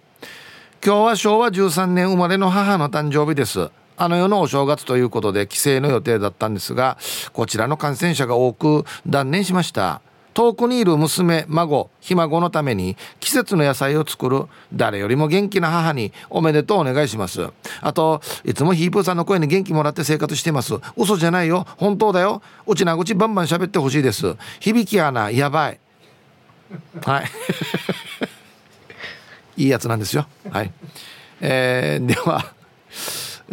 [0.82, 6.98] 今日は昭和13年生まれの母の誕生日ですあの世のお正月ということで帰省の予定だったんですが
[7.32, 10.00] こちらの感染者が多く断念しました。
[10.34, 17.48] 遠くにいる娘孫ひ孫のために季節の野菜を作る誰よりも元気な母におめでとうお願いします。
[17.80, 20.74] あといつもヒープーさんの声に元気もらって生活してます。
[20.96, 21.64] 嘘じゃないよ。
[21.76, 22.42] 本当だよ。
[22.66, 24.34] うちな口バンバン喋ってほしいです。
[24.58, 25.78] 響きアナやばい。
[27.04, 27.30] はい。
[29.62, 30.26] いいやつなんですよ。
[30.50, 30.72] はい。
[31.40, 32.44] えーでは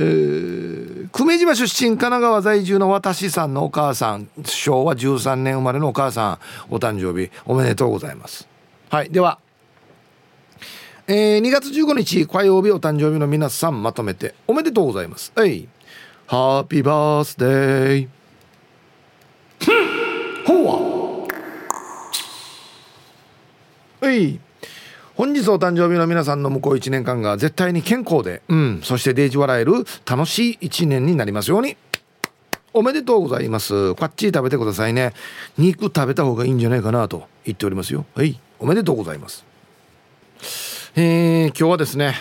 [0.02, 6.40] えー久米島出身神奈川在住の私さんのお母さん昭和13年生まれのお母さん
[6.74, 8.48] お誕生日おめでとうございます。
[8.90, 9.38] はいでは、
[11.08, 15.34] えー2月15日火曜日お誕生日の皆さんまとめておめでとうございます。
[15.36, 15.68] はい
[16.28, 18.08] ハッピーバースデー
[20.48, 20.66] ほう
[24.02, 24.12] は。
[24.14, 24.40] い。
[25.22, 31.78] 本日お誕生日の皆さんの向こう1年間が絶対に健康で、うん、そしてデージ笑える楽しい1年になりますように。
[32.74, 33.94] おめでとうございます。
[33.94, 35.14] こっち食べてくださいね。
[35.60, 38.08] 肉食べた方がいいんじゃないかなと言っておりますよ。
[38.16, 39.46] はいおめでとうございます。
[40.96, 42.16] えー、今日はですね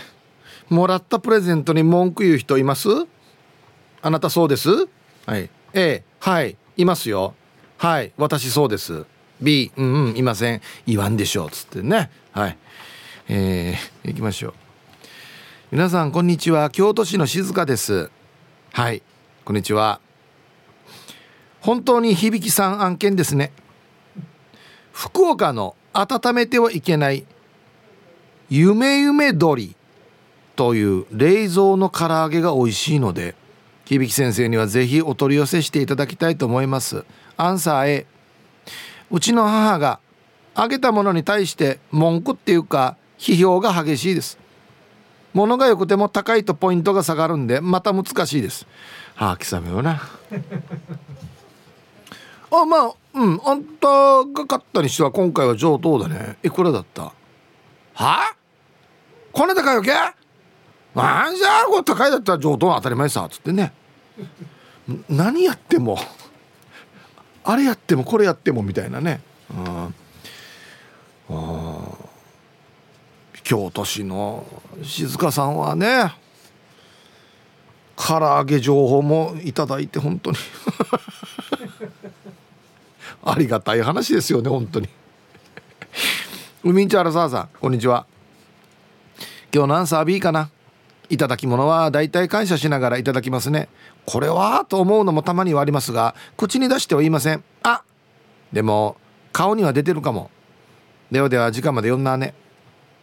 [0.69, 2.91] もらったプレゼントに文句言う人います？
[4.03, 4.69] あなたそうです？
[5.25, 5.49] はい。
[5.73, 7.33] A はいいますよ。
[7.79, 9.07] はい私そうです。
[9.41, 10.61] B うんうんいません。
[10.87, 11.51] 言わんでしょう。
[11.51, 12.11] つってね。
[12.33, 12.59] はい
[13.33, 14.55] えー、行きましょう。
[15.71, 16.69] 皆さんこんにちは。
[16.69, 18.11] 京都市の静香です。
[18.73, 19.05] はい。
[19.45, 20.01] こんにちは。
[21.61, 23.53] 本当に響さん案件ですね。
[24.93, 27.25] 福岡の温めてはいけない
[28.49, 29.77] 夢夢鳥
[30.57, 33.37] という冷蔵の唐揚げが美味しいので
[33.85, 37.05] 響先生にはぜひお取り寄せしていただきたいと思います。
[37.37, 38.07] アンサー A
[39.09, 40.01] うちの母が
[40.57, 44.39] あげたものに対して文句っていうか批評が激しいです。
[45.35, 48.67] 物が良くても高いとポイントが下がるんでまた難しいです。
[49.15, 50.01] はあ貴様よな。
[52.53, 53.87] あまあうんあんた
[54.25, 56.37] が買ったにしては今回は上等だね。
[56.43, 57.03] いくらだった？
[57.03, 57.13] は？
[57.95, 58.35] あ
[59.33, 59.93] こんな高いわけ？
[60.95, 63.73] なんじゃこれ高いだったら上等当たり前さつってね。
[65.09, 65.97] 何やっても
[67.45, 69.21] あれやってもこれやってもみたいなね。
[69.51, 69.95] うん
[73.51, 74.47] 京都市の
[74.81, 76.15] 静香さんはね
[77.97, 80.37] 唐揚げ情報もいただいて本当に。
[83.25, 84.89] ありがたい話ですよね本当に。
[86.63, 88.07] 海んちゃらさあさんこんにちは。
[89.53, 90.49] 今日のアンサー B かな。
[91.09, 93.69] いただき物はだいたい感謝しながらいただきますね。
[94.07, 97.43] これはと思うのもたまにはありますが口に出しては言いません。
[97.65, 97.83] あ
[98.53, 98.97] でも
[99.33, 100.31] 顔には出てるかも。
[101.11, 102.33] ではでは時間まで読んだね。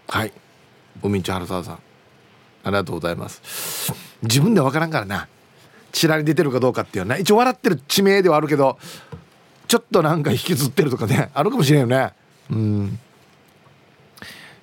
[0.07, 0.33] はい。
[1.03, 1.75] 海んちはるささん。
[1.75, 1.79] あ
[2.65, 3.93] りがとうございます。
[4.23, 5.27] 自分では分からんからな。
[5.91, 8.77] チラに出てるかどうかっていうのは一応笑ってる地名ではあるけど
[9.67, 12.13] ちょっとなんか引きずってるとかねあるかもしれんよね。
[12.49, 12.99] うん。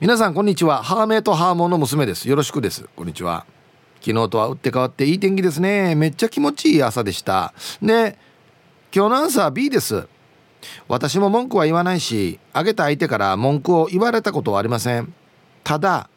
[0.01, 0.83] 皆さんこんにちは。
[0.83, 2.29] ハーメイとハーモンの娘です。
[2.29, 2.89] よろしくです。
[2.97, 3.45] こんにちは。
[4.01, 5.95] 昨日とは打って変わっていい天気ですね。
[5.95, 7.53] めっちゃ気持ちいい朝でした。
[7.81, 8.19] ね。
[8.95, 10.07] 今日のアンサー B です。
[10.89, 15.13] 私も文句は言わないしあげた相手から文句を言われたことはありません。
[15.65, 16.09] ただ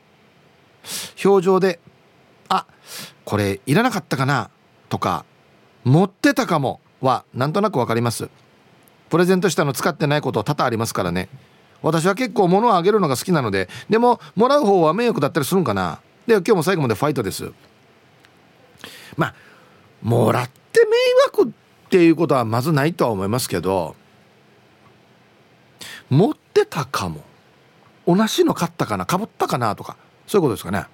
[1.24, 1.80] 表情で
[2.50, 2.66] 「あ
[3.26, 4.50] これいらなかったかな」
[4.90, 5.26] とか
[5.84, 8.30] 「持ってたかも」はなんとなく分かります。
[9.10, 11.30] プレゼントしたの使ってないこと多々ありますからね。
[11.82, 16.00] 私は結構物をあげるのが好きなのででももらう方は迷惑だったりするんかな。
[16.26, 17.52] で今日も最後までファイトです。
[19.16, 19.36] まあ
[20.02, 20.92] もらって迷
[21.26, 23.96] 惑っていうことはまずないとは思いますけど
[26.10, 27.27] 持ってたかも。
[28.08, 30.86] 同じの買ったかなかぶったかなとかそういうことですかね。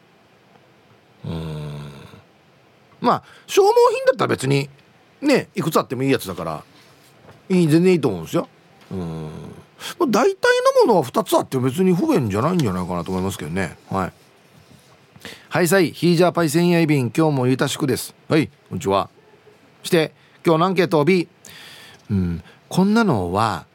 [1.25, 1.91] うん。
[2.99, 4.69] まあ消耗品だったら別に
[5.21, 6.63] ねいくつあってもいいやつだから
[7.49, 8.47] いい全然いいと思うんですよ。
[8.91, 9.29] うん。
[10.09, 10.47] 大体
[10.87, 13.77] のものは2つあって別に不便じゃないんじゃないかなと思いますけどね。
[13.89, 14.13] はい。
[15.49, 15.91] はいさい。
[15.91, 18.15] ヒージャーパイセンヤイ便今日もゆたしくです。
[18.27, 19.09] はいこんにちは。
[19.83, 20.13] して
[20.45, 21.27] 今日のアンケート B
[22.09, 23.65] うんこんなのは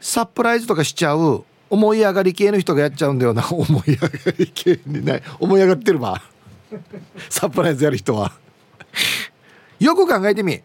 [0.00, 3.44] サプライズとかしちゃう思い上がり系の人がやっちゃうんだよな。
[3.50, 4.08] 思い上が
[4.38, 5.22] り系にない。
[5.40, 6.22] 思い上がってるわ。
[7.28, 8.32] サプライズやる人は。
[9.80, 10.60] よく考えてみ。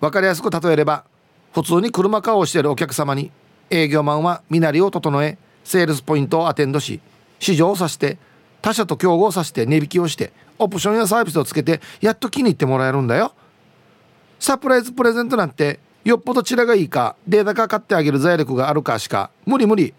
[0.00, 1.04] 分かりやすく例えれば
[1.52, 3.30] 普通に車顔をしているお客様に
[3.70, 7.00] 営業マンは身なりを整えセールスポイントをアテンドし
[7.38, 8.18] 市場を指して
[8.62, 13.32] 他社と競合させて値引きをしてオプションやサービスをつけてやっと気に入ってもらえるんだよ。
[14.38, 19.92] サプライズプレゼントなんてよっぽどチラがいいかデータ化買ってあげる財力があるかしか無理無理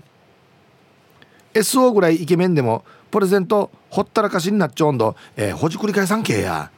[1.54, 6.72] SO ぐらいイケメンでもプレゼントほったらかしになっちゃうんだえー、ほじくり返さんけや。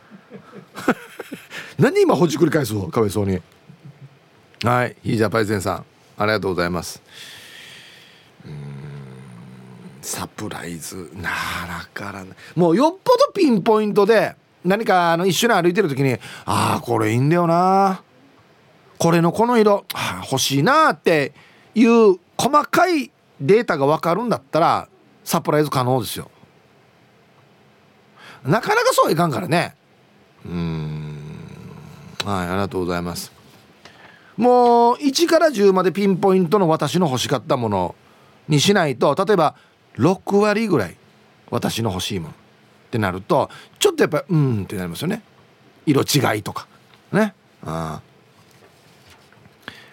[1.78, 3.40] 何今ほじくり返すかわいそうに。
[4.64, 5.86] はいヒージャーパイセンさん
[6.18, 7.02] ありがとうございます。
[10.02, 11.30] サプライズな
[11.68, 16.14] らからもうよっぽどピンポイントで何かあの一緒に歩いてる時に
[16.46, 18.02] ああこれいいんだよな。
[18.98, 21.32] これのこの色、は、欲しいなって
[21.74, 23.12] いう細かい
[23.42, 24.90] データが分かるんだったら
[25.24, 26.30] サプライズ可能ですよ。
[28.44, 29.76] なかなかそういかんからね。
[30.46, 31.16] うん。
[32.26, 33.32] はいありがとうございます。
[34.38, 37.96] もう1から10までピンポイントの私の欲しかったもの
[38.48, 39.56] にしないと例えば
[39.96, 40.96] 6割ぐらい
[41.50, 42.36] 私の欲しいものっ
[42.92, 45.22] てなるとちょっとやっぱうんってなりますよね。
[45.86, 46.68] 色違いとか。
[47.12, 47.34] ね。
[47.64, 48.10] ああ。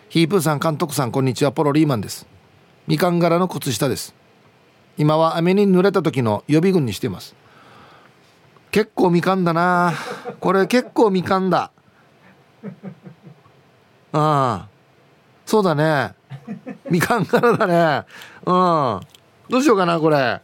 [0.08, 1.52] ヒープーさん監督さんこんにちは。
[1.52, 2.26] ポロリーマンです。
[2.86, 4.14] みかん柄の靴下です。
[4.96, 7.34] 今は雨に濡れた時の予備軍にしています。
[8.70, 9.92] 結構みかんだな。
[10.38, 11.72] これ結構みかんだ。
[14.12, 14.68] ああ。
[15.44, 16.14] そうだね。
[16.88, 18.04] みかん柄だね。
[18.44, 19.00] うん。
[19.48, 20.40] どうしようかなこれ。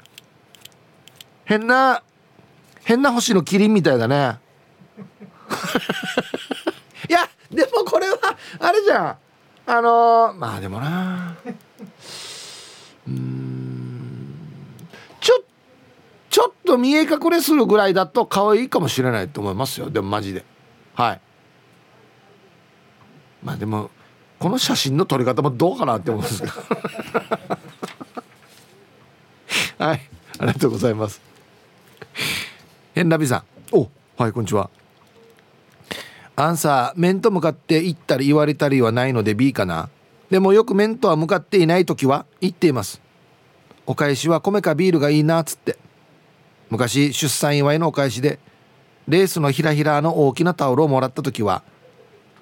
[1.45, 2.03] 変な
[2.85, 4.39] 変な星のキリンみたいだね。
[7.09, 8.19] いやでもこれは
[8.59, 9.17] あれじゃん。
[9.65, 11.37] あのー、まあでもな
[13.07, 14.35] うん
[15.21, 15.45] ちょ
[16.31, 19.89] ちょっと見え隠れするぐらいだと可愛いかもしれないと思いますよ。
[19.89, 20.45] でもマジで。
[20.95, 21.21] はい。
[23.41, 23.89] まあでも
[24.41, 26.53] この写真の撮り方もどうかなって思うんですけど。
[29.79, 30.01] はい。
[30.39, 31.21] ありがとうございます。
[32.97, 33.45] 変なびさん。
[33.71, 34.69] おはいこんにちは。
[36.35, 39.89] アンサー面と向かって言ったり言われたりはないので B かな。
[40.31, 43.01] でもよく面とは向かっていない時は言っています。
[43.87, 45.79] お返しは米かビールがいいなっつって。
[46.73, 48.39] 昔出産祝いのお返しで
[49.07, 51.63] レースのひらひらの大きなタオルをもらった時は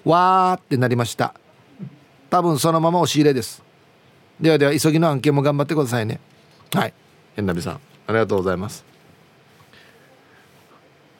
[0.05, 1.33] わーってなりました。
[2.29, 3.61] 多分そのまま押し入れです。
[4.39, 6.21] ではでは急ぎの案件も頑張ってくださいね。
[6.73, 6.93] はい。
[7.35, 8.85] 変なびさんありがとうございます。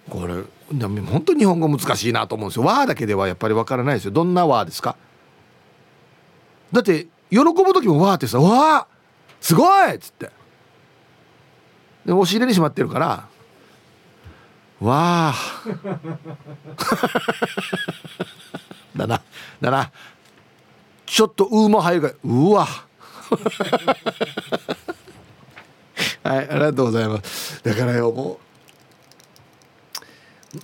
[0.10, 0.36] これ
[0.70, 4.12] 本当に日本語難しいなと思うんですよ「わ」だけではやっぱりわからないですよ。
[4.12, 4.96] どんな「わ」ですか？
[6.72, 8.88] だって喜ぶ時も「わ」ってさ「わ
[9.42, 10.32] すごい!」っつって。
[12.06, 13.28] 押し入れにしまってるから
[14.82, 15.36] 「わあ」
[18.96, 19.22] だな
[19.62, 19.92] だな。
[21.06, 22.68] ちょっと「う」も入るから「うわ」
[26.24, 27.64] はいありがとうございます。
[27.64, 28.38] だからよもう。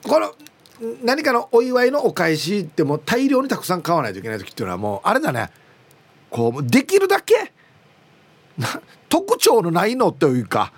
[0.08, 0.34] この
[1.04, 5.50] 何かのお祝いのお返しってもう大量にたくさん買わないといけない時っていうのはもうあれだね。
[6.30, 7.54] こうできるだけ
[9.10, 10.74] 特徴のないのというか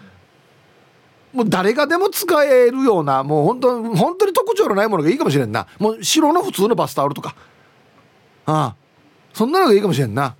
[1.33, 5.67] もう誰がでも使えるようなもう本当本当に特徴のないものがいいかもしれんな。
[5.77, 7.35] もう白の普通のバスタオルとか。
[8.45, 8.75] ああ。
[9.33, 10.35] そんなのがいいかもしれんな。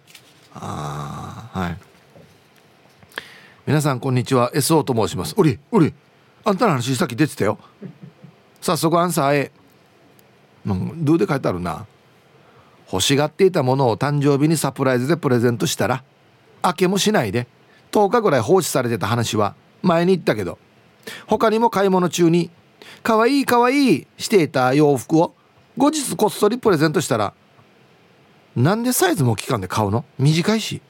[0.53, 1.77] ああはい。
[3.67, 4.51] 皆さんこんにちは。
[4.53, 5.35] SO と申します。
[5.37, 5.93] おりおり。
[6.43, 7.59] あんたの話さっき出てたよ。
[8.61, 9.51] 早速アンサー A
[10.65, 11.85] うんどうで書いてあるな。
[12.91, 16.03] 欲しがっていたものを誕生日にサプライズでプレゼントしたら
[16.63, 17.47] 開けもしないで
[17.91, 20.57] 10日ぐらい放置されてた話は前に言ったけど
[21.27, 22.49] 他にも買い物中に
[23.03, 25.33] 可愛い可愛いいしていた洋服を
[25.77, 27.33] 後日こっそりプレゼントしたら
[28.55, 30.03] なんでサイズも期間で買うの？
[30.17, 30.81] 短いし。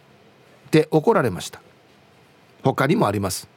[0.68, 1.62] って怒られました。
[2.64, 3.48] 他にもあります。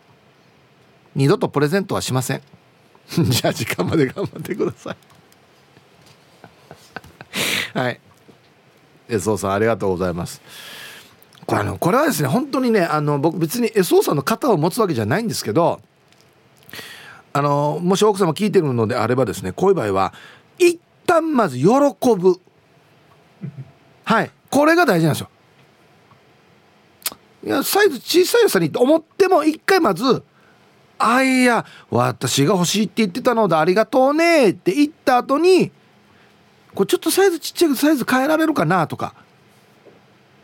[1.15, 2.43] 二度とプレゼントはしません。
[3.09, 4.97] じゃあ時間まで頑張ってください。
[7.79, 8.01] はい。
[9.09, 10.41] エソさんありがとうございます。
[11.45, 15.81] これあのこれはですね本当にねあの僕別にエソさんの肩を持つわけじゃないんですけど
[17.33, 20.13] あのもし奥様聞いてるのであればですねこういう場合は
[20.59, 22.41] 一旦まず喜ぶ。
[24.05, 24.31] はい。
[24.51, 25.29] これが大事なんですよ。
[27.45, 30.23] いやサイズ小さいよさにと思っても一回まず
[30.99, 35.73] 「あいや私が欲しいって言ってたのでありがとうね」って言った後に
[36.75, 39.15] これちょっとサイズちっちゃいけどサイズ変えられるかなとか。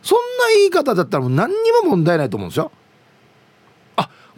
[0.02, 0.24] そんな
[0.56, 2.70] 言い方だったらもう何にも問題ないと思うんですよ。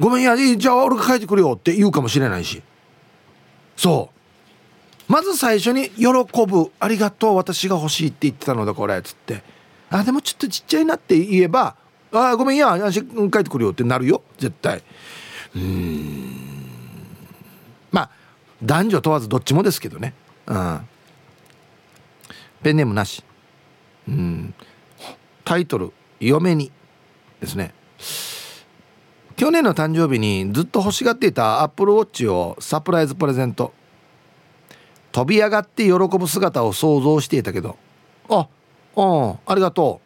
[0.01, 2.63] ごめんやじゃあ俺が書いてくるよって言うかもしれないし。
[3.77, 5.13] そう。
[5.13, 6.07] まず最初に「喜
[6.47, 9.43] ぶありがとう私が欲しいって言ってたのだこれ」っつって
[9.91, 11.75] 「あでもちょっとちっちゃいな」って言えば
[12.13, 14.83] 「あごめんや私書いてくるよ」ってなるよ絶対。
[15.55, 16.67] うん。
[17.91, 18.11] まあ
[18.63, 20.15] 男女問わずどっちもですけどね。
[20.47, 20.81] うん。
[22.63, 23.23] ペンネームなし。
[24.09, 24.55] うん。
[25.45, 26.71] タイトル「嫁に」
[27.41, 27.75] ですね。
[29.41, 33.73] 去年の誕生日にずっと欲しがっていたアップルウォッチをサプライズプレゼント
[35.13, 37.79] 飛び上がって喜ぶ姿を想像していたけど。
[38.29, 38.47] あ
[38.97, 40.03] うんありがと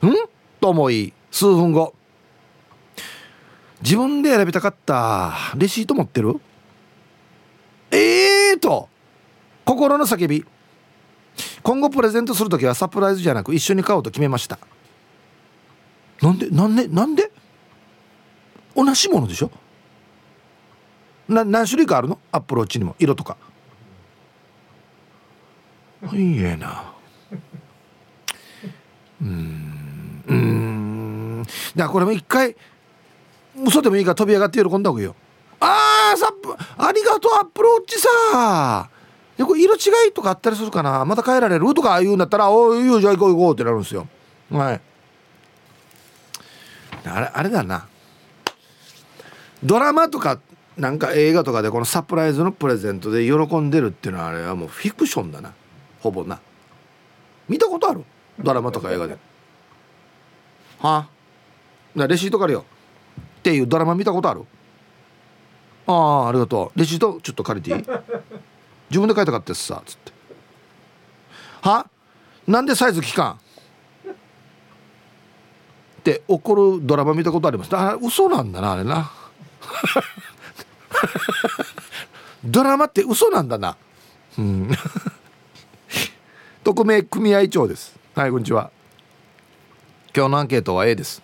[0.00, 0.06] う。
[0.06, 0.14] ん？
[0.60, 1.92] と思い数分後。
[3.82, 6.40] 自分で選びたかったレシート持ってる？
[7.90, 8.88] ええー、と。
[9.64, 10.46] 心の叫び。
[11.64, 14.60] 今後プレゼントする時はサプライズじゃなく一緒に買おうと決めました。
[16.20, 17.32] なんでなんでなんで？
[18.74, 19.50] 同じものでしょ？
[21.28, 22.18] な何種類かあるの？
[22.30, 22.96] アップローチにも。
[22.98, 23.36] 色とか。
[26.12, 26.92] いいえな。
[29.20, 30.24] うん。
[30.26, 31.42] うん。
[31.42, 32.56] だからこれも一回
[33.64, 35.14] 嘘でもいいから飛び上がって喜んだ方がいいよ。
[35.60, 38.90] あーサップありがとうアップローチさ
[39.36, 41.04] でこれ色違いとかあったりするかな。
[41.04, 41.72] また変えられる？
[41.72, 44.08] とか言うんだったら「おいいよじゃあ行こう行こう」ってなるんですよ。
[44.50, 44.80] はい。
[47.04, 47.86] あれあれだな。
[49.64, 50.40] ドラマとか
[50.76, 55.52] なんか映画とかでこのサプライズのプレゼントで喜んでるっていうのはあれはもうフィクションだな。
[56.00, 56.40] ほぼな。
[57.48, 58.04] 見たことある？
[58.38, 59.16] ドラマとか映画で。
[60.78, 61.08] は
[61.94, 62.06] あ？
[62.06, 62.64] レシート借りよ
[63.20, 64.44] っていうドラマ見たことある？
[65.86, 66.78] ああありがとう。
[66.78, 67.84] レシートちょっと借りていい？
[68.88, 70.12] 自分で書いたかったやつさつって。
[71.60, 71.86] は？
[72.46, 73.38] なんでサイズ期間
[76.00, 77.76] って怒るドラマ見たことあります。
[77.76, 79.12] あ嘘なんだなあれな。
[82.44, 83.76] ドラマって嘘なんだな。
[84.38, 84.70] うん。
[86.64, 87.96] 匿名組合長です。
[88.14, 88.70] はいこんにちは。
[90.14, 91.22] 今日のアンケートは A です。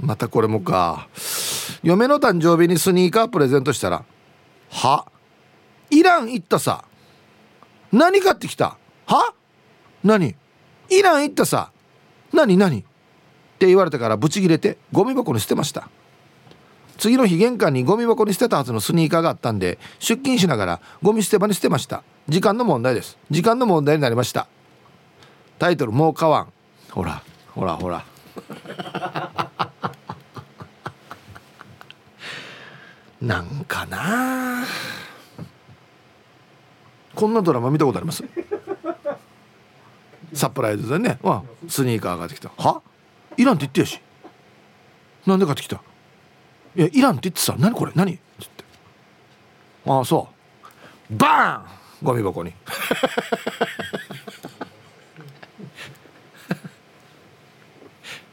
[0.00, 1.08] またこれもか。
[1.82, 4.04] 嫁の誕生日にスニーカープレゼントしたら
[4.70, 5.06] 「は？
[5.90, 6.84] イラン行ったさ。
[7.92, 8.76] 何買ってきた？
[9.06, 9.32] は？
[10.02, 10.34] 何？
[10.90, 11.70] イラン行ったさ。
[12.32, 12.56] 何？
[12.56, 12.80] 何？
[12.80, 12.84] っ
[13.58, 15.88] て言われてからブチギレてゴミ箱に捨てました。
[16.98, 22.02] 次の日玄関にゴミ箱に捨てたはずのスニーカーがあったんで出勤しながらゴミ捨て場に捨てました。
[22.28, 23.18] 時間の問題です。
[23.30, 24.46] 時間の問題になりました。
[25.58, 26.52] タイトルもう買わん。
[26.90, 27.22] ほら
[27.54, 28.04] ほらほら。
[33.22, 34.64] なんかな。
[37.14, 38.22] こんなドラマ見たことあります？
[40.34, 41.18] サプライズでね。
[41.22, 42.50] わスニーカーがってきた。
[42.58, 42.82] は？
[43.38, 44.00] イランって言ってやし。
[45.24, 45.80] なんで買ってきた？
[46.76, 47.92] いやイランって言ってさ何これ？
[47.94, 48.12] 何？
[48.14, 48.64] っつって
[49.86, 50.28] ああそ
[51.10, 51.16] う。
[51.16, 52.06] バーン！
[52.06, 52.52] ゴミ箱に。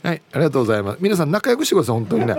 [0.03, 0.97] はいありがとうございます。
[0.99, 1.95] 皆さん仲良くしてください。
[1.95, 2.35] 本当にね。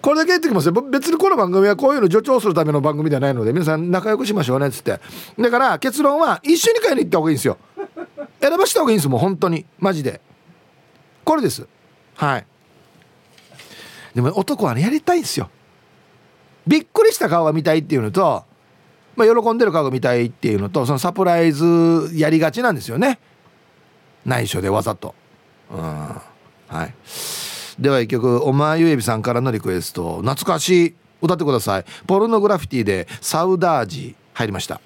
[0.00, 0.72] これだけ言ってきますよ。
[0.72, 4.68] 別にこの番組はこういうの助長するための番組ではないので皆さん仲良くしましょうね。
[4.68, 4.98] っつって。
[5.38, 7.58] だから結論は一緒に買いに行った方がいいんですよ。
[8.40, 9.20] 選ばした方がいいんですもん。
[9.20, 9.66] 本当に。
[9.78, 10.22] マジで。
[11.24, 11.66] これです。
[12.14, 12.46] はい。
[14.16, 15.50] でも男はねやりたいんですよ。
[16.66, 18.44] びっくりした顔が見たいっていうのと、
[19.14, 23.18] まあ、喜んでる顔が見たいっていうのとそのサプライズやりがちなんですよね。
[24.24, 25.14] 内緒でわざと。
[25.70, 25.78] うん。
[25.78, 26.22] は
[26.86, 26.94] い。
[27.78, 30.22] では一曲おまゆえびさんからのリクエスト。
[30.22, 30.94] 懐かしい。
[31.20, 31.84] 歌ってください。
[32.06, 34.80] ポルノグラフィティでサウダージ入りました。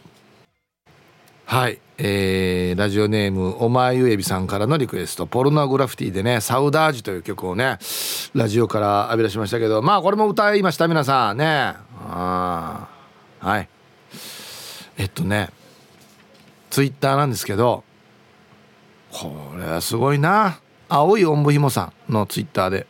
[1.50, 1.80] はい。
[1.98, 5.26] えー、ラジオネームおまゆえびさんからのリクエスト。
[5.26, 7.78] ポルノグラフィティでね「サウダージ」という曲をね
[8.34, 11.38] ラジオから浴び出しましたけどまあこれも歌いました皆さん。
[11.38, 11.74] ね。
[12.08, 12.86] あ
[13.40, 13.68] はい。
[14.96, 15.48] えっとね
[16.70, 17.82] ツイッターなんですけど
[19.10, 20.60] これはすごいな。
[20.88, 22.86] 青いおんぶひもさんのツイッターで。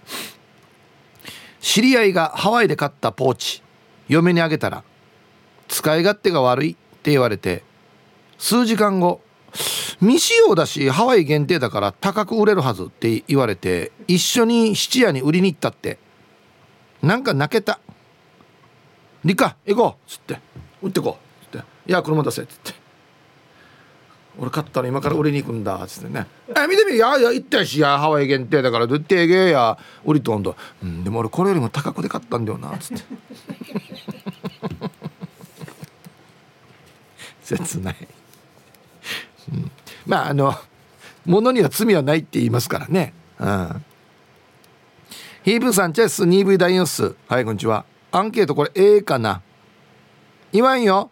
[1.62, 3.62] 知り合いがハワイで買ったポーチ
[4.06, 4.84] 嫁にあげたら
[5.66, 7.69] 使い勝手が悪いって言われて
[8.41, 9.20] 数時間後
[10.01, 15.99] 未使用だしハワイ限定だから高く売れるはずって言われて一緒に質屋に売りに行ったって。
[17.03, 17.80] なんか泣けた
[19.24, 20.38] 「リカ行こう」っつって
[20.82, 21.12] 「売ってこう」
[21.45, 22.72] っつって「いや車出せ」っつって
[24.38, 26.97] 「俺買ったの今から売りに行くんだ」っつってね「え見てみ。
[26.97, 27.80] いやいや行ったし。
[27.80, 28.84] やハワイ限定だから。
[28.84, 29.78] 売ってえげや。
[30.05, 33.05] 売りとんど、うん、でも俺これよりも高くで買ったんだよな」っつって。
[37.57, 38.09] 切ない
[39.53, 39.70] うん、
[40.07, 40.55] まああの
[41.26, 43.12] 物には罪はないって言いますからね。
[43.38, 43.84] うん。
[45.42, 47.14] ヒーブーさんチェス 2V ダイオス。
[47.28, 47.84] はいこんにちは。
[48.12, 49.42] アンケートこれ A かな。
[50.53, 51.11] 言わんよ。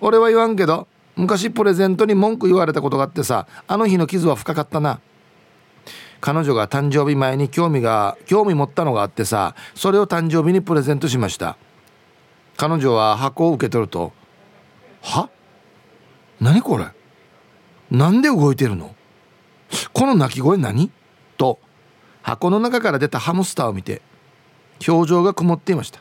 [0.00, 5.00] 俺は言わんけど昔プレゼントに文句言われたことがあってさあの日の傷は深かったな。
[6.20, 11.56] 彼女が誕生日前に興味が興味持ったのがあってさそれを誕生日にプレゼントしました。
[12.56, 14.12] 彼女は箱を受け取ると
[15.02, 15.28] 「は？
[16.40, 16.86] 何これ？
[17.90, 18.94] なんで動いてるの？
[19.92, 20.90] この鳴き声何？
[21.36, 21.58] と
[22.22, 24.00] 箱の中から出たハムスターを見て
[24.86, 26.00] 表情が曇っていました。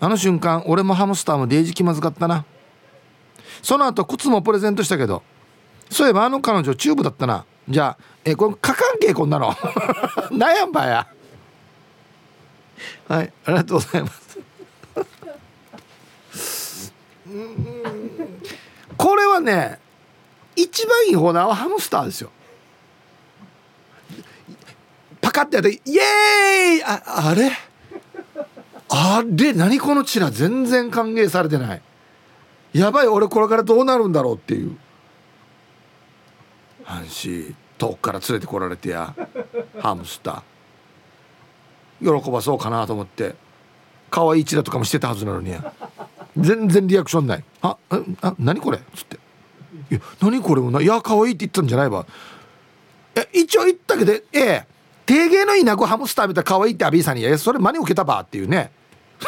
[0.00, 2.44] あの瞬間俺もハムスターもデージ気まずかったな。
[3.62, 5.22] その後靴もプレゼントしたけど
[5.90, 7.44] そういえばあの彼女チューブだったな。
[7.68, 9.52] じゃあえこれかかんけこんなの。
[10.32, 11.06] 悩んばや。
[13.08, 14.38] はいありがとうございます。
[18.96, 19.78] これはね
[20.62, 22.30] 一番いい方はハムスターですよ。
[25.20, 26.84] パカッてやってイエーイ!
[26.84, 27.50] ああれ?
[28.88, 29.52] あれ?
[29.52, 31.82] 何このチラ全然歓迎されてない。
[32.72, 34.76] やばい俺これからどうなるんだろうっていう。
[36.84, 39.14] 阪神遠くから連れてこられてや
[39.78, 42.22] ハムスター。
[42.22, 43.34] 喜ばそうかなと思って
[44.10, 45.54] 可愛いチラとかもしてたはずなのに
[46.36, 47.76] 全然リアクションない「あ
[48.22, 49.18] あ何これ?」っつって。
[49.90, 52.06] いや何これもないや可愛いって言ったんじゃないわ。
[53.14, 54.66] え一応言ったけどええ
[55.06, 58.70] 定芸のいなくハムスター見たら可愛いってアビーさんに「いやそれ真似受けたば」っていうね。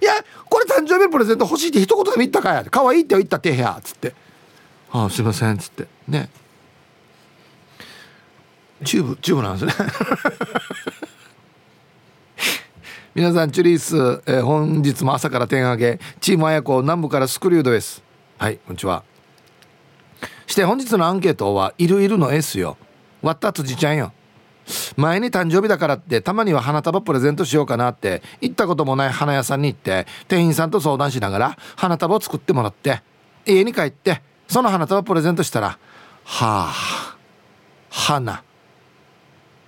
[0.00, 0.12] いや
[0.48, 4.14] これ誕生日プレゼント欲しいって一言でも言ったかや可愛いって言ったってやっつって
[4.92, 5.86] 「ああすいません」っつって。
[6.06, 6.28] ね。
[8.84, 9.86] チューブチューブなんですね。
[13.14, 13.96] 皆さんチュリース、
[14.26, 18.02] えー、本日も朝から点上げチーム綾子南部からスクリュードです。
[18.38, 19.04] はいこんにちは。
[20.48, 22.76] して本日のアンケートはいるいるの S よ。
[23.22, 24.12] 割った辻ちゃんよ。
[24.96, 33.00] 前に誕生日だからってたまには花束プレゼントしようかなって行ったこともない花屋さんに行って店員さんと相談しながら花束を作ってもらって
[33.46, 35.78] 家に帰ってその花束プレゼントしたらは
[36.24, 37.16] あ
[37.90, 38.42] 花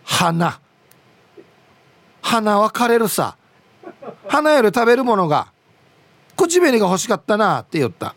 [0.03, 0.43] 花。
[0.43, 0.66] 花。
[2.27, 3.37] 花は枯れるさ。
[4.27, 5.53] 花より食べるものが
[6.37, 8.16] 口紅が欲しかったなって言った。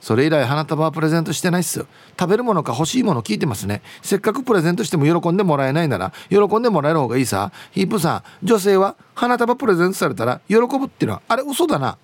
[0.00, 1.86] それ以来花束はプレゼントしてないっすよ。
[2.18, 3.82] 食べるものか欲しいもの聞いてますね。
[4.00, 7.52] せっかくプレゼントしても喜んでもらえないなら喜んでもらえる方がいいさ。
[7.72, 11.98] ヒープさん女性は花束プレゼントされたら喜ぶっていうのはあれ嘘だな。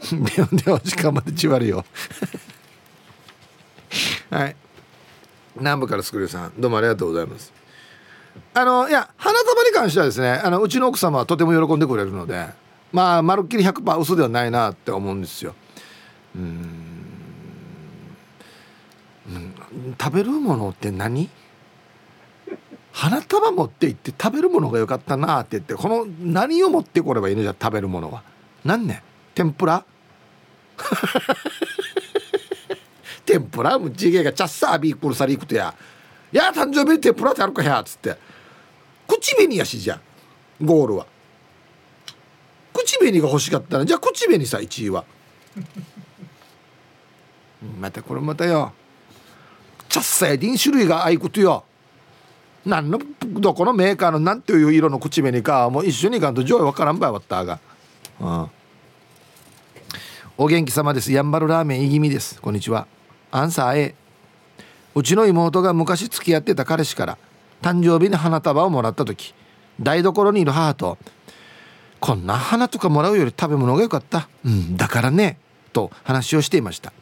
[0.00, 1.84] ではでは時間までちわるよ。
[4.30, 4.54] はい。
[5.56, 7.55] 南部からスクリューさんどうもありがとうございます。
[8.54, 12.46] あのいや花束に関してはですねあのうちの奥様はとても喜んでくれるので
[12.92, 15.54] まあまるっきり100%嘘ではないなって思うんですよ。
[16.34, 16.82] うん。
[20.00, 21.28] 食べるものって何？
[22.92, 28.22] 花束持って行って食べるものが良かったなって言ってこの何を持ってこればいいのじゃ食べるものは。
[28.64, 29.02] 何ね
[29.34, 29.84] 天ぷら？
[33.26, 33.76] 天ぷら？
[33.78, 35.74] むちげえがチャッサービークルサリークとや
[36.32, 38.16] 「いや誕生日に天ぷらってあるかや」っつって。
[39.06, 40.00] 口紅やしじゃ
[40.60, 41.06] ゴールは。
[42.72, 45.04] 口紅が欲しかったらじゃあ口紅さ1位は。
[47.80, 48.72] またこれまたよ。
[49.88, 51.64] チャッサやディン種類があいことよ。
[52.64, 57.60] 何のどこのメーカーの何ていう色の口紅かもう一緒にいかんと上位わからんばいわったが。
[58.20, 58.50] うん。
[60.36, 61.12] お元気様です。
[61.12, 62.40] やんばるラーメンいぎみです。
[62.42, 62.86] こんにちは。
[63.30, 63.94] アンサー A
[64.96, 67.18] うちの妹が昔付き合ってた彼氏から
[67.60, 69.34] 誕生日に花束をもらった時
[69.78, 70.96] 台所にいる母と
[72.00, 75.38] 「こんな花とかもらうより食べ物が良かったうんだからね」
[75.74, 76.94] と話をしていました。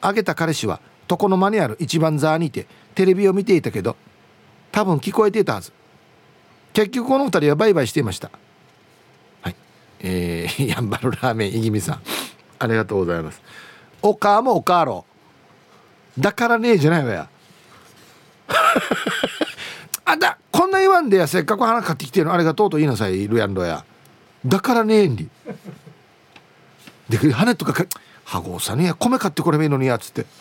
[0.00, 0.80] あげた彼氏は
[1.10, 3.96] 床の間にある一番座にいてテレビを見ていたけど
[4.72, 5.72] 多分聞こえていたはず。
[6.72, 8.30] 結局この2人はバイバイしていました。
[9.42, 9.56] はい。
[10.00, 12.00] えー、やんばるラーメンいぎみさん。
[12.58, 13.42] ありがとうございます。
[14.00, 15.15] おかもおかろう。
[16.18, 17.28] だからねえじゃないわや。
[20.04, 23.84] あだこんな言わんでやせっかく花買ってきてるのありがとうと言いなさいルヤンドや。
[24.44, 25.28] だからねえんり
[27.08, 27.84] で花とかか
[28.24, 30.26] はごさねや米買ってこればいいのにやつって。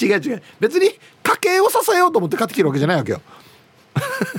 [0.00, 0.42] 違う違う。
[0.58, 3.20] 別に家計を支えようと思って買ってきてるわけじゃないわけよ。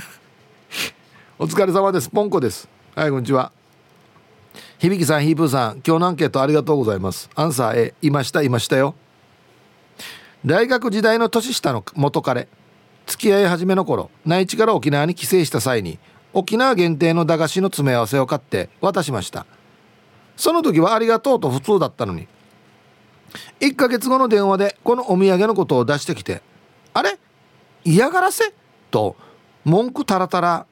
[1.38, 2.08] お疲れ様です。
[2.08, 2.68] ポンコです。
[2.94, 3.52] はいこんにちは。
[4.82, 7.30] 響さんヒープーさん今日のアンケートありがとうございます。
[7.36, 8.96] アンサー A いましたいましたよ。
[10.44, 12.48] 大学時代の年下の元彼
[13.06, 16.00] 付き合い始めの頃内地から沖縄に帰省した際に
[16.32, 19.46] 沖縄限定の駄菓子の詰め合わせを買って渡しました。
[20.36, 22.26] その時はありがとうと普通だったのに
[23.60, 26.42] 1ヶ月後の電話でこのお土産のことを出してきて
[26.92, 27.20] 「あれ？
[27.84, 28.52] 嫌がらせ?」
[28.90, 29.14] と
[29.64, 30.66] 文句たらたら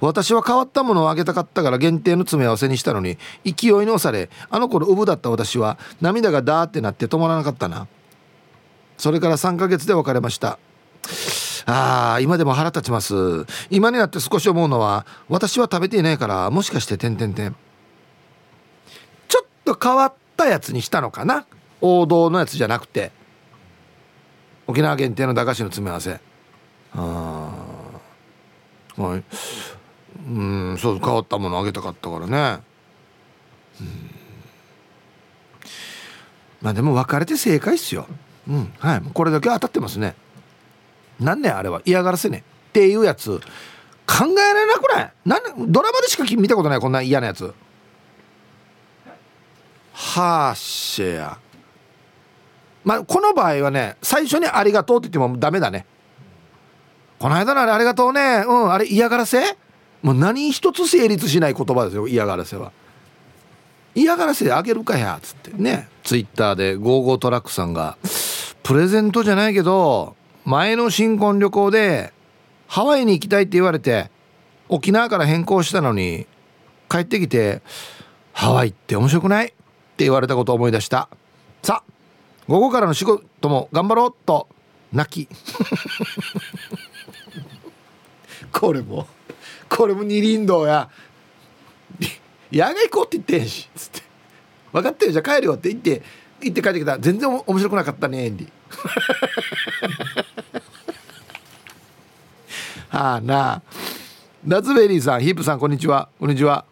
[0.00, 7.86] 私は変わったものをあげたかったから限定の詰め合わせにしたのに勢いに押されあの頃ウブだった私は涙がダーってなって止まらなかったな。
[8.98, 10.58] それから3ヶ月で別れました。
[11.66, 13.14] あー今でも腹立ちます。
[13.70, 17.56] 今になって少し思うのは私は食べていないからもしかして点々点
[19.28, 21.46] ちょっと変わったやつにしたのかな。
[21.80, 23.12] 王道のやつじゃなくて。
[24.66, 26.20] 沖縄限定の駄菓子の詰め合わせ。
[26.92, 27.39] あ
[29.00, 29.24] はい。
[30.28, 30.42] う
[30.74, 32.62] んそう変わったものあげたかったからね。
[33.80, 34.10] うん。
[36.60, 38.06] まあでも別れて正解っすよ。
[38.48, 39.02] うんはい。
[39.14, 40.14] これだけ当たってますね。
[41.18, 43.40] 何ねあれは嫌がらせねっていうやつ。
[44.06, 45.12] 考えられなくない？
[45.24, 47.54] なんドラマでしか見たことないこんな嫌なやつ。
[49.92, 51.38] はあシェア
[52.84, 55.86] まあこの場合はね最初に「ありがとう」って言ってもダメだね。
[57.20, 58.44] この間のあれありがとうね。
[58.46, 59.56] うんあれ嫌がらせ？
[60.00, 62.72] もう何一つ成立しない言葉ですよ嫌がらせは。
[63.94, 65.50] 嫌がらせであげるかやつって。
[65.52, 65.90] ね。
[66.02, 67.98] ツイッターでゴーゴートラックさんが
[68.62, 70.16] プレゼントじゃないけど
[70.46, 72.14] 前の新婚旅行で
[72.66, 74.10] ハワイに行きたいって言われて
[74.70, 76.26] 沖縄から変更したのに
[76.88, 77.60] 帰ってきて
[78.32, 79.48] ハワイって面白くない？
[79.48, 81.10] って言われたことを思い出した。
[81.62, 81.92] さあ
[82.48, 84.48] 午後からの仕事も頑張ろうと
[84.90, 85.28] 泣き。
[88.52, 89.06] これも。
[89.68, 90.88] これも二輪道や。
[92.52, 93.68] 野外行こうって言ってんし。
[93.74, 94.02] つって。
[94.72, 95.12] 分かってる？
[95.12, 96.02] じゃあ帰るよって言って。
[96.42, 98.48] 行って帰ってきた全然面白くなかったねエンディ
[102.88, 103.62] はあなあ。
[104.46, 106.08] ラズベリーさんヒープさんこんにちは。
[106.18, 106.64] こんにちは。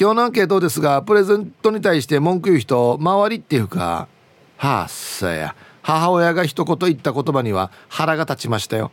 [0.00, 4.08] 今日のアンケートですがプレゼントに対して文句言う人周りっていうか
[4.56, 5.54] はあさや。
[5.82, 8.92] 母親が一言言った言葉には腹が立ちましたよ。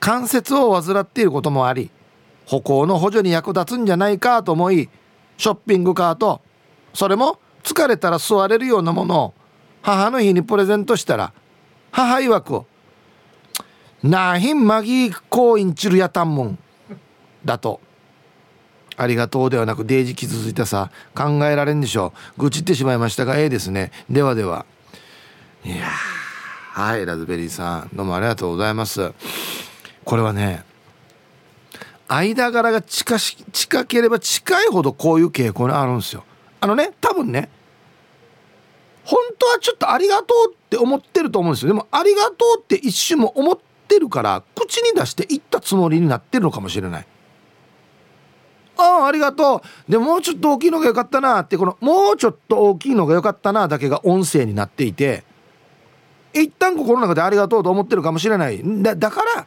[0.00, 1.90] 関節を患っていることもあり
[2.46, 4.88] 歩行の補助に役立つんじゃないかと思い
[5.36, 6.40] ショッピングカート
[6.94, 9.34] それも疲れたら座れるようなものを
[9.82, 11.32] 母の日にプレゼントしたら
[11.92, 12.64] 母曰く
[14.02, 16.58] なひんまぎこういんちるやたんもん
[17.44, 17.80] だと。
[18.96, 22.42] ありがとうではなくデージ傷ついたさ考えられんでしょう。
[22.42, 23.92] 愚痴ってしまいましたがええですね。
[24.08, 24.66] ではでは。
[25.64, 27.90] いやはいラズベリーさん。
[27.94, 29.12] どうもありがとうございます。
[30.10, 30.64] これはね
[32.08, 36.24] 間柄が近し近ければ近いほどこういう傾向にあるんですよ。
[36.60, 37.48] あのね多分ね
[39.04, 41.68] 本当はちょっとありがとうって思ってると思うんですよ。
[41.68, 47.06] でもありがとうって一瞬も思ってるから口に出して言ったつもりになってるのかもしれない。
[48.78, 49.92] ああありがとう。
[49.92, 55.22] でももうちょっと大きいのが良かったなってこのもうちょっと大きいのが良かったなだけが音声になっていて
[56.34, 58.60] 一旦心の中でありがとうと思ってるかもしれない。
[58.82, 59.46] だだから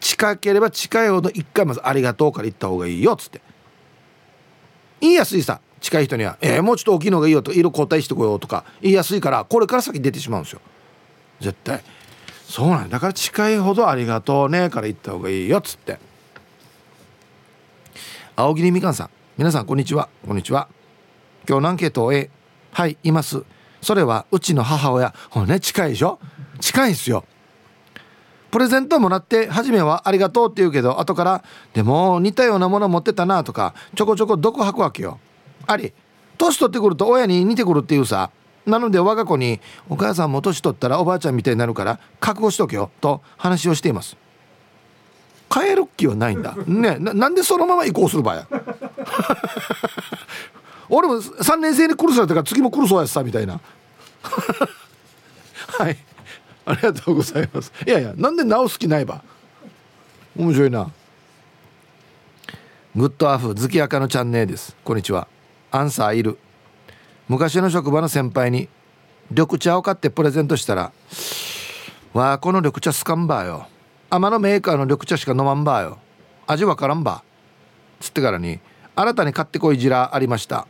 [0.00, 3.40] 近ければ近いほど一回まずありがとうから言った方がいいよっつって。
[5.00, 10.60] 言いやすいさ近い人には「えー、もうちょっと大きいのがいいよ」と「色交代してこよう」とか言いやすいからこれから先出てしまうんですよ。
[11.40, 11.82] 絶対。
[12.48, 12.98] そうなんだ。
[12.98, 15.98] から近いほど「ありがとうね」から言った方がいいよっつって。
[18.34, 19.10] 青桐みかんさん。
[19.36, 20.08] 皆さんこんにちは。
[20.26, 20.68] こんにちは。
[21.48, 22.30] 今日のアンケートを A
[22.72, 23.44] はいいます。
[23.80, 25.14] それはうちの母親。
[25.30, 26.18] ほらね近いでしょ？
[26.60, 27.24] 近いんすよ。
[28.50, 31.44] プレゼントもらって初めはありがとうって言うけど後から
[31.74, 35.18] でも似たようなもの持ってたなとかちょこちょこ毒吐くわけよ。
[35.66, 35.92] あり。
[36.38, 38.30] 年取ってくると親に似てくるっていうさ。
[38.64, 44.16] なので我が子に「お母さんも年取ったらおばあちゃんみたいになるから覚悟しとけよ」と話をしています。
[45.52, 46.54] 変える気はないんだ。
[46.66, 48.46] ねなんでそのまま移行する場合や。
[50.90, 53.60] 俺も3年生に苦されたから次も苦そうやさみたいな。
[55.78, 55.96] はい。
[56.68, 57.72] ありがとうございます。
[57.86, 59.22] いやいやなんで直す気ないば。
[60.36, 60.90] 面白いな。
[62.94, 64.76] グッドアフ月赤のチャンネルです。
[64.84, 65.28] こんにちは。
[65.70, 66.38] アンサーいる。
[67.26, 68.68] 昔の職場の先輩に
[69.30, 70.92] 緑茶を買ってプレゼントしたら
[72.12, 73.66] 「わあこの緑茶スカンバーよ。
[74.10, 75.98] 天のメーカーの緑茶しか飲まんばよ。
[76.46, 77.22] 味わからんば」
[77.98, 78.60] つってからに
[78.94, 80.66] 新たに買ってこいじらありました。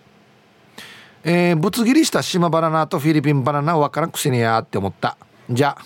[1.24, 5.16] えー、ぶつ切りした島バナナとフィリピンバナナわからんくせにやって思った。
[5.50, 5.76] じゃ。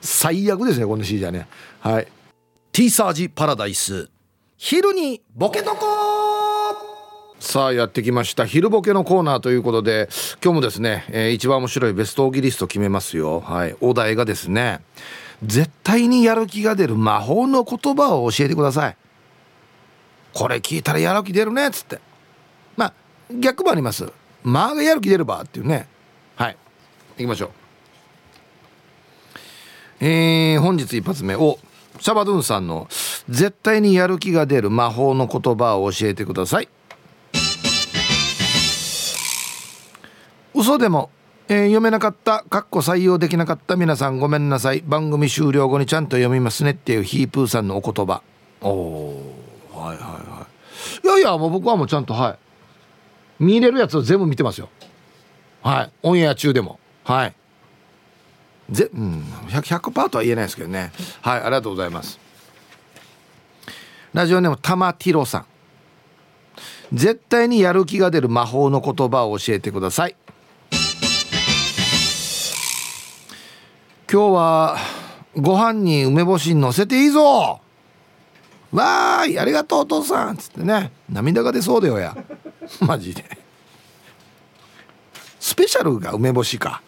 [0.00, 1.48] 最悪ですねこの C じゃね。
[1.80, 2.08] はい。
[2.72, 4.10] T サージパラダイス。
[4.56, 5.86] 昼にボケとこ
[7.38, 8.46] さあやってきました。
[8.46, 10.08] 昼ボケのコーナーということで
[10.42, 13.40] 今日もですね、えー、一番面白いベストオーギリスト決めますよ。
[13.40, 13.76] はい。
[13.80, 14.80] お題がですね
[15.44, 18.96] 絶対にやる気が出る魔法の言葉を教えてください。
[20.32, 22.00] これ聞いたらやる気出るねっつって。
[22.76, 22.94] まあ
[23.32, 24.10] 逆もあります。
[24.48, 25.86] まあがやる気出るばっていうね
[26.36, 26.56] はい
[27.18, 27.50] 行きましょう
[30.00, 31.58] えー、本日一発目を
[31.98, 32.86] シャバドゥンさんの
[33.28, 36.68] 絶対にやる気が出る魔法の言葉を教えてください
[40.54, 41.10] 嘘でも、
[41.48, 48.22] えー、読めなかったかっこ採用できなかった皆さんごめんなさい番組終了後にちゃんと読みますねっていうヒープーさんのお言葉
[48.60, 49.34] おお
[49.72, 50.46] はいはいは
[51.04, 52.47] いいやいやもう僕はもうちゃんとはい
[53.38, 54.68] 見れるやつを全部見てますよ。
[55.62, 55.92] はい。
[56.02, 56.78] オンエア中でも。
[57.04, 57.34] はい。
[58.70, 59.22] ぜうん。
[59.48, 60.92] 100%, 100とは言えないですけどね。
[61.22, 61.40] はい。
[61.40, 62.18] ありがとうございます。
[64.12, 65.46] ラジオネームたまティロさん。
[66.92, 70.16] 絶対にやる気が出る魔法の言葉を教えてください。
[74.10, 74.76] 今日は
[75.36, 77.60] ご飯に梅干し乗せていいぞ。
[78.72, 80.36] わーいありがとうお父さん。
[80.36, 80.92] つってね。
[81.10, 82.16] 涙が出そうだよや。
[82.80, 83.24] マジで。
[85.40, 86.82] スペシャルが梅干しか。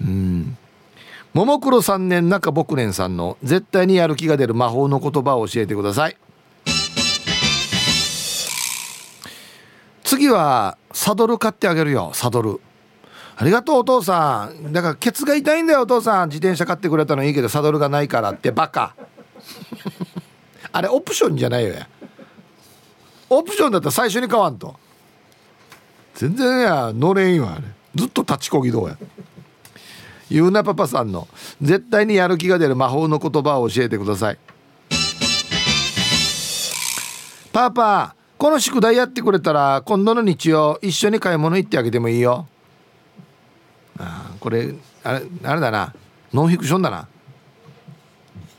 [0.00, 0.56] うん。
[1.32, 6.16] ももクロ3年中僕年さんの絶対にやる気が出る魔法の言葉を教えてください。
[10.02, 12.60] 次はサドル買ってあげるよサドル。
[13.36, 14.72] ありがとうお父さん。
[14.72, 16.28] だからケツが痛いんだよお父さん。
[16.28, 18.94] 自転車買ってくれたのいいけどサドルがないからってバカ。
[20.72, 21.88] あれオプションじゃないよや
[23.30, 24.74] オプションだったら最初に買わんと。
[26.14, 27.62] 全然や乗れんよあれ。
[27.94, 28.98] ずっと立ちこぎどうや。
[30.28, 31.26] ゆうなパパさんの
[31.62, 34.38] 絶対にやる気が出る魔法の言葉を教えてください。
[37.52, 42.46] パパこの宿題やってくれたら今度の日曜一緒に買い物行ってあげてもいいよ。
[43.98, 44.74] あこれ
[45.04, 45.94] あれあれだな。
[46.32, 47.06] ノンフィクションだな。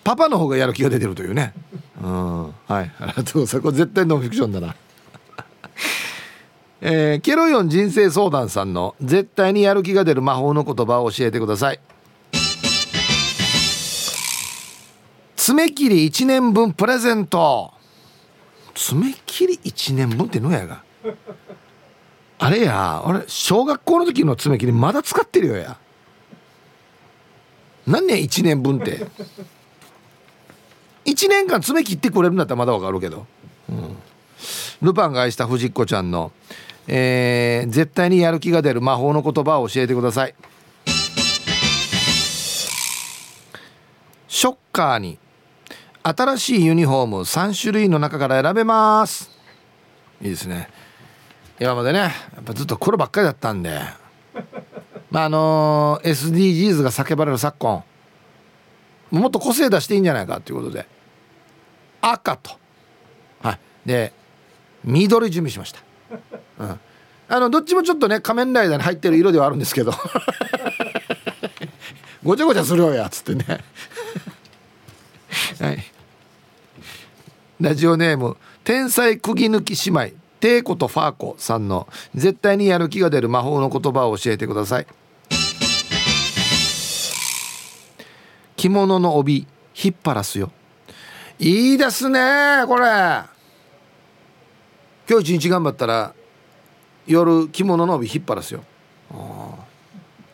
[0.03, 1.53] パパの方がやる気が出てるというね。
[2.01, 2.43] うん。
[2.45, 2.91] はい。
[2.99, 3.61] ありがとうございます。
[3.61, 4.75] これ絶対ノンフィクションだな。
[6.81, 11.79] えー、ケロヨン人生相談さんの絶対にやる気が出る魔法の言葉を教えてください。
[15.35, 17.71] 爪切り1年分プレゼント。
[18.73, 20.83] 爪切り1年分ってのやが？
[22.39, 25.77] あれや俺小学校の時の爪切りまだ使ってるよや。
[27.85, 29.05] 何年1年分って。
[31.11, 33.27] 1年間爪切ってくれるんだったらまだわかるけど、
[33.69, 33.97] うん、
[34.81, 36.31] ルパンが愛した藤子ちゃんの、
[36.87, 40.35] えー、絶対にやる気が出る魔法の言葉を教えてください。
[44.29, 45.19] ショッカーに
[46.03, 49.29] 新しいユニフォーム3種類の中から選べます。
[50.21, 50.69] いいですね。
[51.59, 52.09] 今までねや
[52.39, 53.79] っぱずっと黒ばっかりだったんで。
[55.11, 57.83] まああのー、SDGs が叫ばれる昨今
[59.11, 60.87] もっと個性出していいんじゃないかということで。
[62.01, 62.51] 赤と。
[63.41, 63.59] はい。
[63.85, 64.13] で
[64.83, 65.79] 緑準備しました、
[66.59, 66.79] うん、
[67.27, 69.93] あのどっちもちょっとね仮面ライダーに入ってる色ではあるんですけど。
[72.23, 73.45] ごちゃごちゃするよやつってね。
[75.59, 75.83] はい。
[77.59, 84.87] ラジオネーム天才釘抜き姉妹テイコとファーコさんの絶対にやる気が出る魔法の言葉を教えてください。
[88.55, 90.51] 着物の帯引っ張らすよ。
[91.41, 92.85] いいですねこれ。
[95.09, 96.13] 今日一日頑張ったら
[97.07, 98.63] 夜着物の帯引っ張らすよ。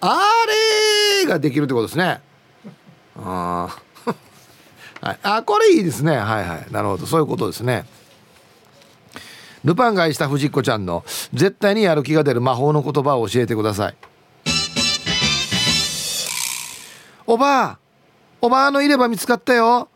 [0.02, 0.22] あ
[1.24, 2.20] れができるってことですね。
[3.16, 3.74] あ
[5.00, 6.18] はい、あこれいいですね。
[6.18, 6.68] はいはい。
[6.72, 7.06] なるほど。
[7.06, 7.86] そういうことですね。
[9.64, 13.96] ルパンが愛した藤子ちゃんの絶対にやる気が出る魔法の言葉を教えてください。
[17.26, 17.78] おばあ
[18.42, 19.88] おばあのいれば見つかったよ。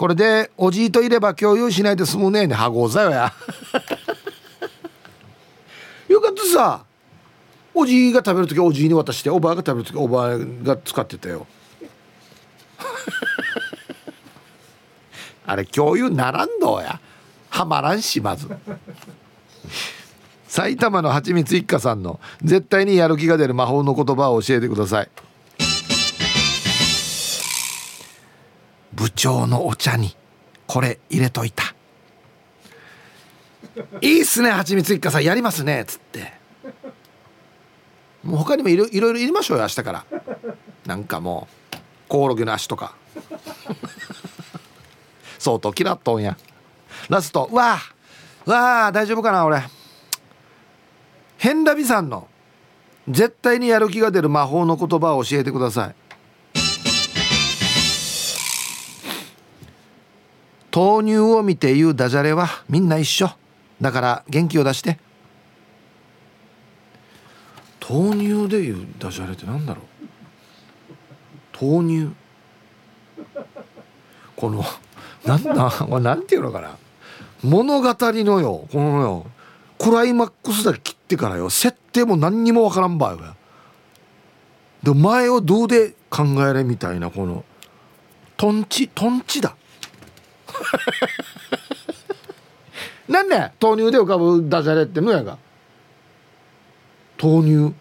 [0.00, 2.54] これでおじいといれば共有しないで済むねえね。
[2.54, 3.34] はござよや。
[6.08, 6.86] よかったさ
[7.74, 11.46] おじいが食べる時おじいに渡しておばあが食べる時おばあが使ってたよ。
[15.44, 16.98] あれ共有ならんどうや。
[17.50, 18.48] はまらんしまず。
[20.48, 25.10] 埼玉のはちみつ一家さんの絶対にやる気が出る魔法の言葉を教えてください。
[28.92, 30.16] 部長のお茶に
[30.66, 31.74] これ入れといた。
[34.00, 36.32] いいっすねはちみつ一家さんやりますねっつって。
[38.22, 40.04] もう他にもいろいろ入れましょうよ明日から。
[40.86, 41.76] なんかもう
[42.08, 42.94] コオロギの足とか。
[45.38, 46.36] 相当嫌っとんや。
[47.08, 47.78] ラストわ
[48.46, 49.62] あわあ大丈夫かな俺。
[51.38, 52.28] ヘンラビさんの
[53.08, 55.94] 絶対にやる気が出る魔法の言葉を教えてください。
[60.72, 63.30] 豆乳を見て言うダジャレはみんな一緒。
[63.80, 64.98] だから元気を出して。
[67.88, 69.82] 豆乳で言うダジャレってなんだろ
[71.60, 71.64] う？
[71.82, 72.14] 豆乳。
[74.36, 74.64] この
[75.24, 76.76] なんだなんていうのかな？
[77.42, 79.26] 物語のよこのよ
[79.78, 81.50] クライマックスだけ切ってからよ。
[81.50, 83.18] 設定も何にもわからんばよ。
[84.82, 87.44] で前をどうで考えれみたいなこの。
[88.36, 89.56] トンチトンチだ。
[93.08, 95.38] なんね豆乳で浮かぶダジャレってのやが。
[97.20, 97.74] 豆乳。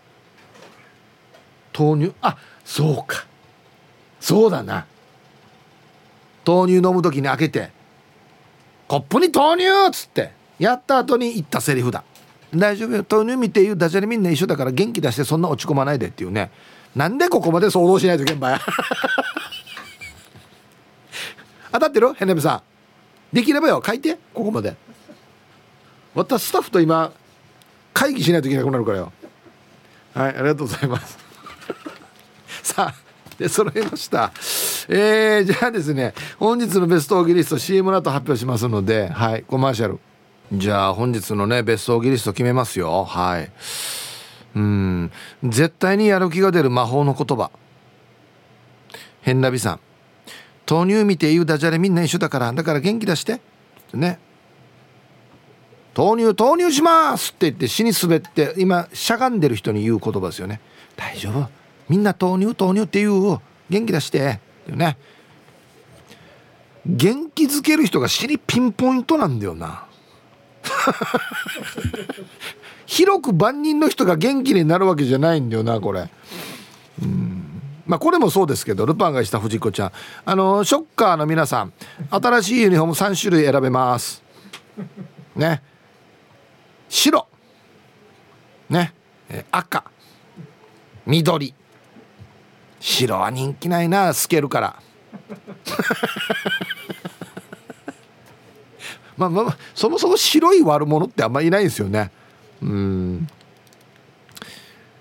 [1.78, 2.16] 豆乳。
[2.22, 3.26] あそうか。
[4.20, 4.86] そうだな。
[6.46, 7.70] 豆乳飲む時に開けて
[8.88, 12.04] コップに豆乳っつってやった後に言ったセリフだ。
[12.54, 13.06] 大丈夫よ。
[13.08, 16.50] 豆乳見て言うダジャレみんな一緒だから元気出してそんな落ち込まないでっていうね。
[16.96, 18.62] なんでここまで想像しないといけんばや。
[21.72, 22.14] 当たってる？
[22.14, 22.64] ヘネブさ
[23.32, 23.36] ん。
[23.36, 23.82] できればよ。
[23.86, 24.18] 書いて。
[24.34, 24.76] ここまで。
[26.16, 27.12] 私スタッフと今
[27.94, 29.12] 会議しないといけなくなるからよ。
[30.14, 31.18] はいありがとうございます。
[32.64, 32.96] さあ
[33.38, 34.32] で揃いました。
[34.90, 40.00] えー、じゃあですね本日のベストオーギリスト CM の後発表しますのではいコマーシャル。
[40.52, 43.06] じゃあ本日のねベストオーギリスト決めますよ。
[43.06, 43.52] はい。
[44.56, 45.12] うん。
[45.44, 47.52] 絶対にやる気が出る魔法の言葉。
[49.22, 49.80] 変なびさん。
[50.70, 53.42] 豆乳見て言うダジャレみんな一緒だからだから元気出して。
[53.94, 54.20] ね。
[55.96, 60.62] 豆乳豆乳しますって言って死に滑って今しゃがんでる人に言う言葉ですよね。
[60.96, 61.50] 大丈夫。
[61.90, 63.40] みんな豆乳豆乳って言う
[63.70, 64.40] 元気出して。
[64.70, 64.98] よね。
[66.86, 69.86] 元気づける人が死にピンポイントなんだよな。
[72.86, 76.10] 広く万人の人が元気になるわけじゃないんだよなこれ。
[77.90, 79.92] まあこれもそうですけどルパンがした藤子ちゃん。
[80.24, 81.74] あのショッカーの皆さん
[82.12, 84.22] 新しいユニフォーム3種類選べます。
[85.36, 85.64] ね。
[86.88, 87.28] 白。
[88.70, 88.94] ね。
[89.50, 89.86] 赤。
[91.08, 91.56] 緑。
[92.80, 94.76] 白は人気ないな透けるから。
[99.18, 102.12] まあまあそもそも白い悪者ってあんまりいないんですよね。
[102.62, 103.28] うん。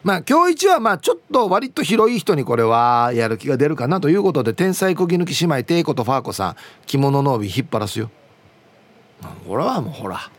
[0.08, 6.56] まあ今日一はまあちょっと割と広い人にこれはやる気が出るかなということで天才こぎ抜き姉妹テイコとファーコさん
[6.86, 8.10] 着物の帯引っ張らすよ。
[9.46, 10.30] これはもうほら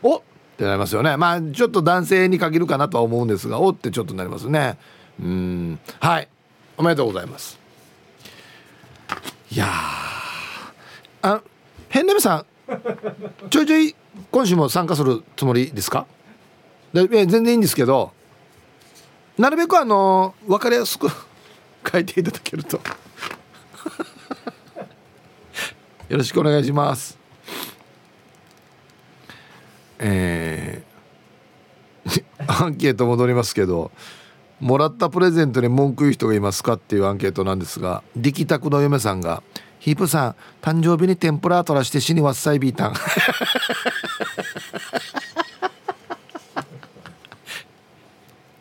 [0.00, 0.22] おっ
[0.56, 1.16] てなりますよね。
[1.16, 4.78] まあちょっと男性に限るかなとは思うんですがおってちょっとなりますね。
[5.20, 5.80] うん。
[5.98, 6.28] はい。
[6.78, 7.58] おめでとうございます。
[9.50, 9.66] いや
[11.22, 11.42] あ
[11.88, 12.46] ヘンネムさん
[13.50, 13.96] ちょいちょい
[14.30, 16.06] 今週も参加するつもりですか？
[16.94, 18.12] で全然いいんですけど
[19.40, 21.08] なるべくあの分かりやすく
[21.90, 22.78] 書いていただけると。
[26.10, 27.18] よろしくお願いします。
[29.98, 32.20] えー、
[32.64, 33.90] アンケート戻りますけど
[34.60, 39.42] もらったプレゼントに文句言う人がいますかっていうアンケートなんですが力宅の嫁さんが
[39.78, 42.94] 「ヒープさん誕生日に天ぷら取らして死にわっさいビータン」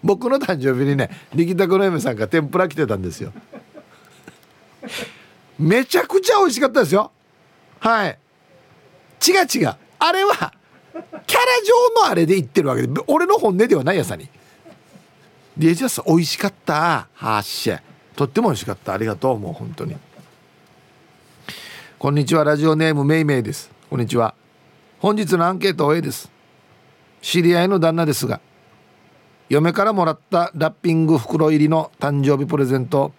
[0.10, 3.32] 僕の誕生日にね力宅の嫁さんが天ぷら来てたんですよ。
[5.60, 7.12] めちゃくちゃ美味しかったですよ。
[7.80, 8.18] はい。
[9.24, 9.76] 違う違う。
[9.99, 10.34] あれは
[11.28, 11.45] キャラ
[11.93, 14.28] 上のあれで言ってるわけで俺の本音ではないやさに。
[15.55, 17.07] でじゃあ美味しかった。
[17.14, 17.80] はっしゃ。
[18.16, 18.93] とっても美味しかった。
[18.93, 19.95] ありがとうもう本当に。
[21.99, 22.43] こんにちは。
[22.43, 23.70] ラジオネームめいめいです。
[23.91, 24.34] こんにちは。
[24.97, 26.32] 本日のアンケート A です。
[27.22, 28.41] 知り合いの旦那ですが
[29.50, 33.12] 嫁からもらったラッピング袋入りの誕生日プレゼント。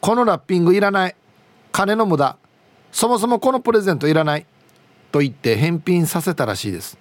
[0.00, 1.14] このラッピングいらない。
[1.70, 2.36] 金の無駄。
[2.90, 4.46] そもそもこのプレゼントいらない
[5.12, 6.98] と言って返品させたらしいです。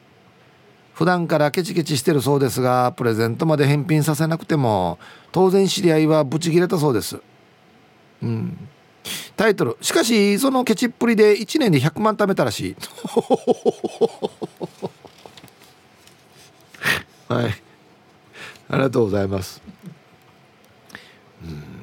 [0.93, 4.97] 普段からケチケチしてるそうですがプレゼントまで返品させなくても
[5.31, 7.19] 当然知り合いはブチギレたそうです。
[8.21, 8.69] うん。
[9.35, 9.77] タイトル。
[9.81, 12.75] しかしそのケチっぷりで1年で100万貯めたらしい。
[17.33, 17.64] はい。
[18.69, 19.61] ありがとうございます。
[21.43, 21.75] うん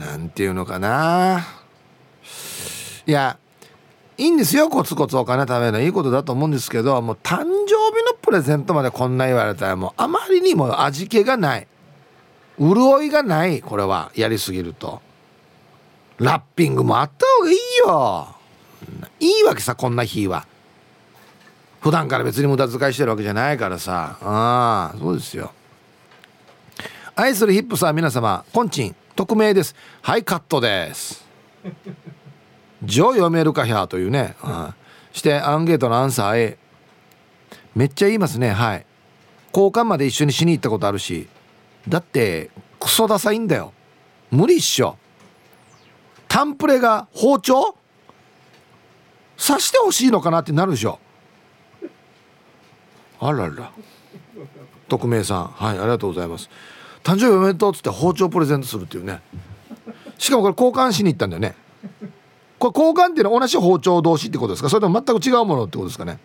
[0.00, 1.46] なんていうのかな。
[3.06, 3.38] いや
[4.16, 11.66] いいんですよコツコツお金貯めるのいいことだと思うんですけどもう誕生日のプレゼントまでこんな言われたらもうあまりにも味気がない。
[12.58, 15.00] 潤いがないこれはやりすぎると。
[16.18, 17.56] ラッピングもあった方がいい
[17.86, 18.36] よ。
[19.20, 20.46] いいわけさこんな日は。
[21.80, 24.18] 普段から別に無駄遣いしてるわけじゃないからさ。
[24.20, 25.52] ああそうですよ。
[27.20, 29.74] 愛するヒップさん皆様コンチン匿名です。
[30.00, 31.22] はいカットです。
[32.82, 34.74] ジョ読めるかひゃというね、うん、
[35.12, 36.58] してアンケートのアンサー A
[37.74, 38.52] めっちゃ言いますね。
[38.52, 38.86] はい。
[39.52, 41.28] 交換まで一緒にしに行ったことあるし。
[41.86, 42.48] だって
[42.80, 43.74] クソダサいんだよ。
[44.30, 44.96] 無理っしょ。
[46.26, 47.76] タンプレが包丁？
[49.36, 50.98] 刺してほしいのかなってなるでしょ。
[53.20, 53.72] あらら。
[54.88, 55.46] 匿名さん。
[55.48, 56.48] はいありがとうございます。
[57.02, 59.20] 誕生日おめでとうっつって包丁プレゼントするっていうね。
[60.18, 61.54] しかもこれ交換しに行ったんだよね。
[62.58, 64.68] これ交換っていうのは同じ包丁同士ってことですか？
[64.68, 66.18] それとも全く違うものってことですかね？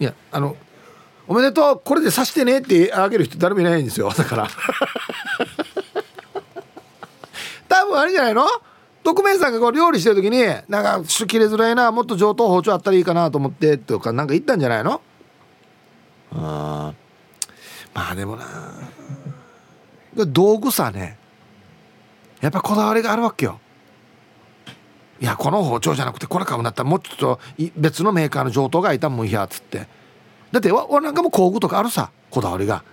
[0.00, 0.56] いやあの
[1.26, 4.10] おめでとうこれで刺してねってあげる人誰もいないんですよ。
[4.16, 4.48] だから。
[7.68, 8.46] 多分あれじゃないの？
[9.04, 15.02] 匿名さんがこう料理してる時になんか切れづらいなもっと上等包丁あったらいいかなと思ってとかなんか言ったんじゃないの？
[16.32, 16.94] あ
[17.94, 18.46] まあでもな。
[20.26, 21.18] 道具さね。
[22.40, 23.60] やっぱこだわりがあるわけよ。
[25.20, 27.40] いやこの包丁じゃなくてこれ買うんだったらもうちょっと
[27.76, 29.88] 別のメーカーの上等がいたもんやっつって。
[30.52, 32.10] だってわなんかも工具とかあるさ。
[32.30, 32.84] こだわりが。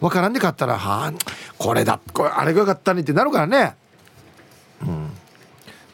[0.00, 1.12] 分からんで買ったらはあ
[1.58, 2.00] これだ。
[2.12, 3.76] これあれがよかったねってなるからね。
[4.82, 5.10] うん。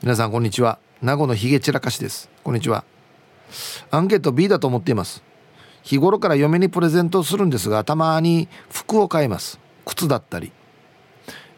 [0.02, 0.78] 皆さんこんにちは。
[1.02, 2.30] 名護のひげ散らかしです。
[2.42, 2.84] こんにちは。
[3.90, 5.22] アンケート B だと思っています。
[5.86, 9.60] 日頃から嫁にプレゼントをするんですがたまに服を買います。
[9.84, 10.50] 靴だったり。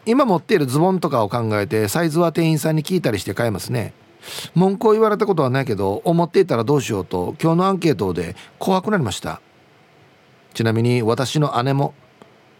[0.05, 3.91] 今持っているズボンとかを考えてサイズは店員さんに聞いたりして買いますね。
[4.53, 9.41] 文句を言われたことはないけど思っていたらどうしようと今日のアンケートで怖くなりました。
[10.53, 11.95] ちなみに私の姉も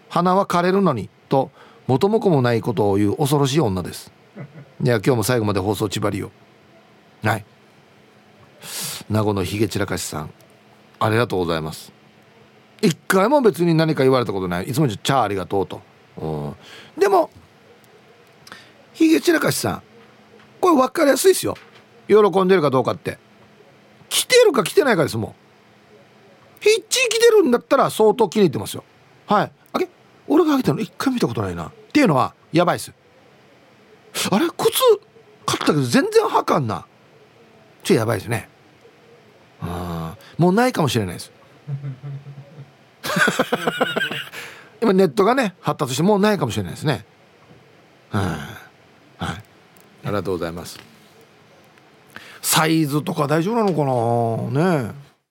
[0.10, 1.52] 鼻は枯れるのにと
[1.86, 4.12] 元も子もないことを言う恐ろしい女です。
[4.84, 6.32] いや今日も最後まで放送ちばりよ
[7.22, 7.46] はい。
[9.08, 10.34] 名護のひげ散らかしさん
[11.00, 11.92] ありがとうございます。
[12.82, 14.66] 一回も別に何か言われたことない。
[14.70, 15.82] いつもじゃ「チャーありがとう」と。
[16.98, 17.30] でも
[18.94, 19.84] ひげ散らかしさん。
[20.60, 21.56] これ分かりやすいですよ。
[22.08, 23.18] 喜んでるかどうかって。
[24.10, 25.36] 来てるか来てないかですもん。
[26.60, 28.84] ヒッチ来てるんだったら相当気に入ってますよ。
[29.28, 29.52] はい。
[29.72, 29.88] あれ？
[30.28, 31.68] 俺があげたの一回見たことないな。
[31.68, 32.92] っていうのはやばいっす。
[34.32, 34.50] あれ？
[34.50, 34.72] 靴
[35.46, 36.86] 買ったけど全然はかんな。
[37.84, 38.50] ちょやばいですね。
[39.62, 41.32] あもうないかもしれないです。
[44.82, 47.06] 今ネットがね発達してもうないかもしれないですね。
[48.10, 49.42] はい、はい、あ
[50.06, 50.80] りがとうございます。
[52.42, 53.84] サイズとか大丈夫なのか
[54.58, 54.84] な？
[54.84, 55.09] ね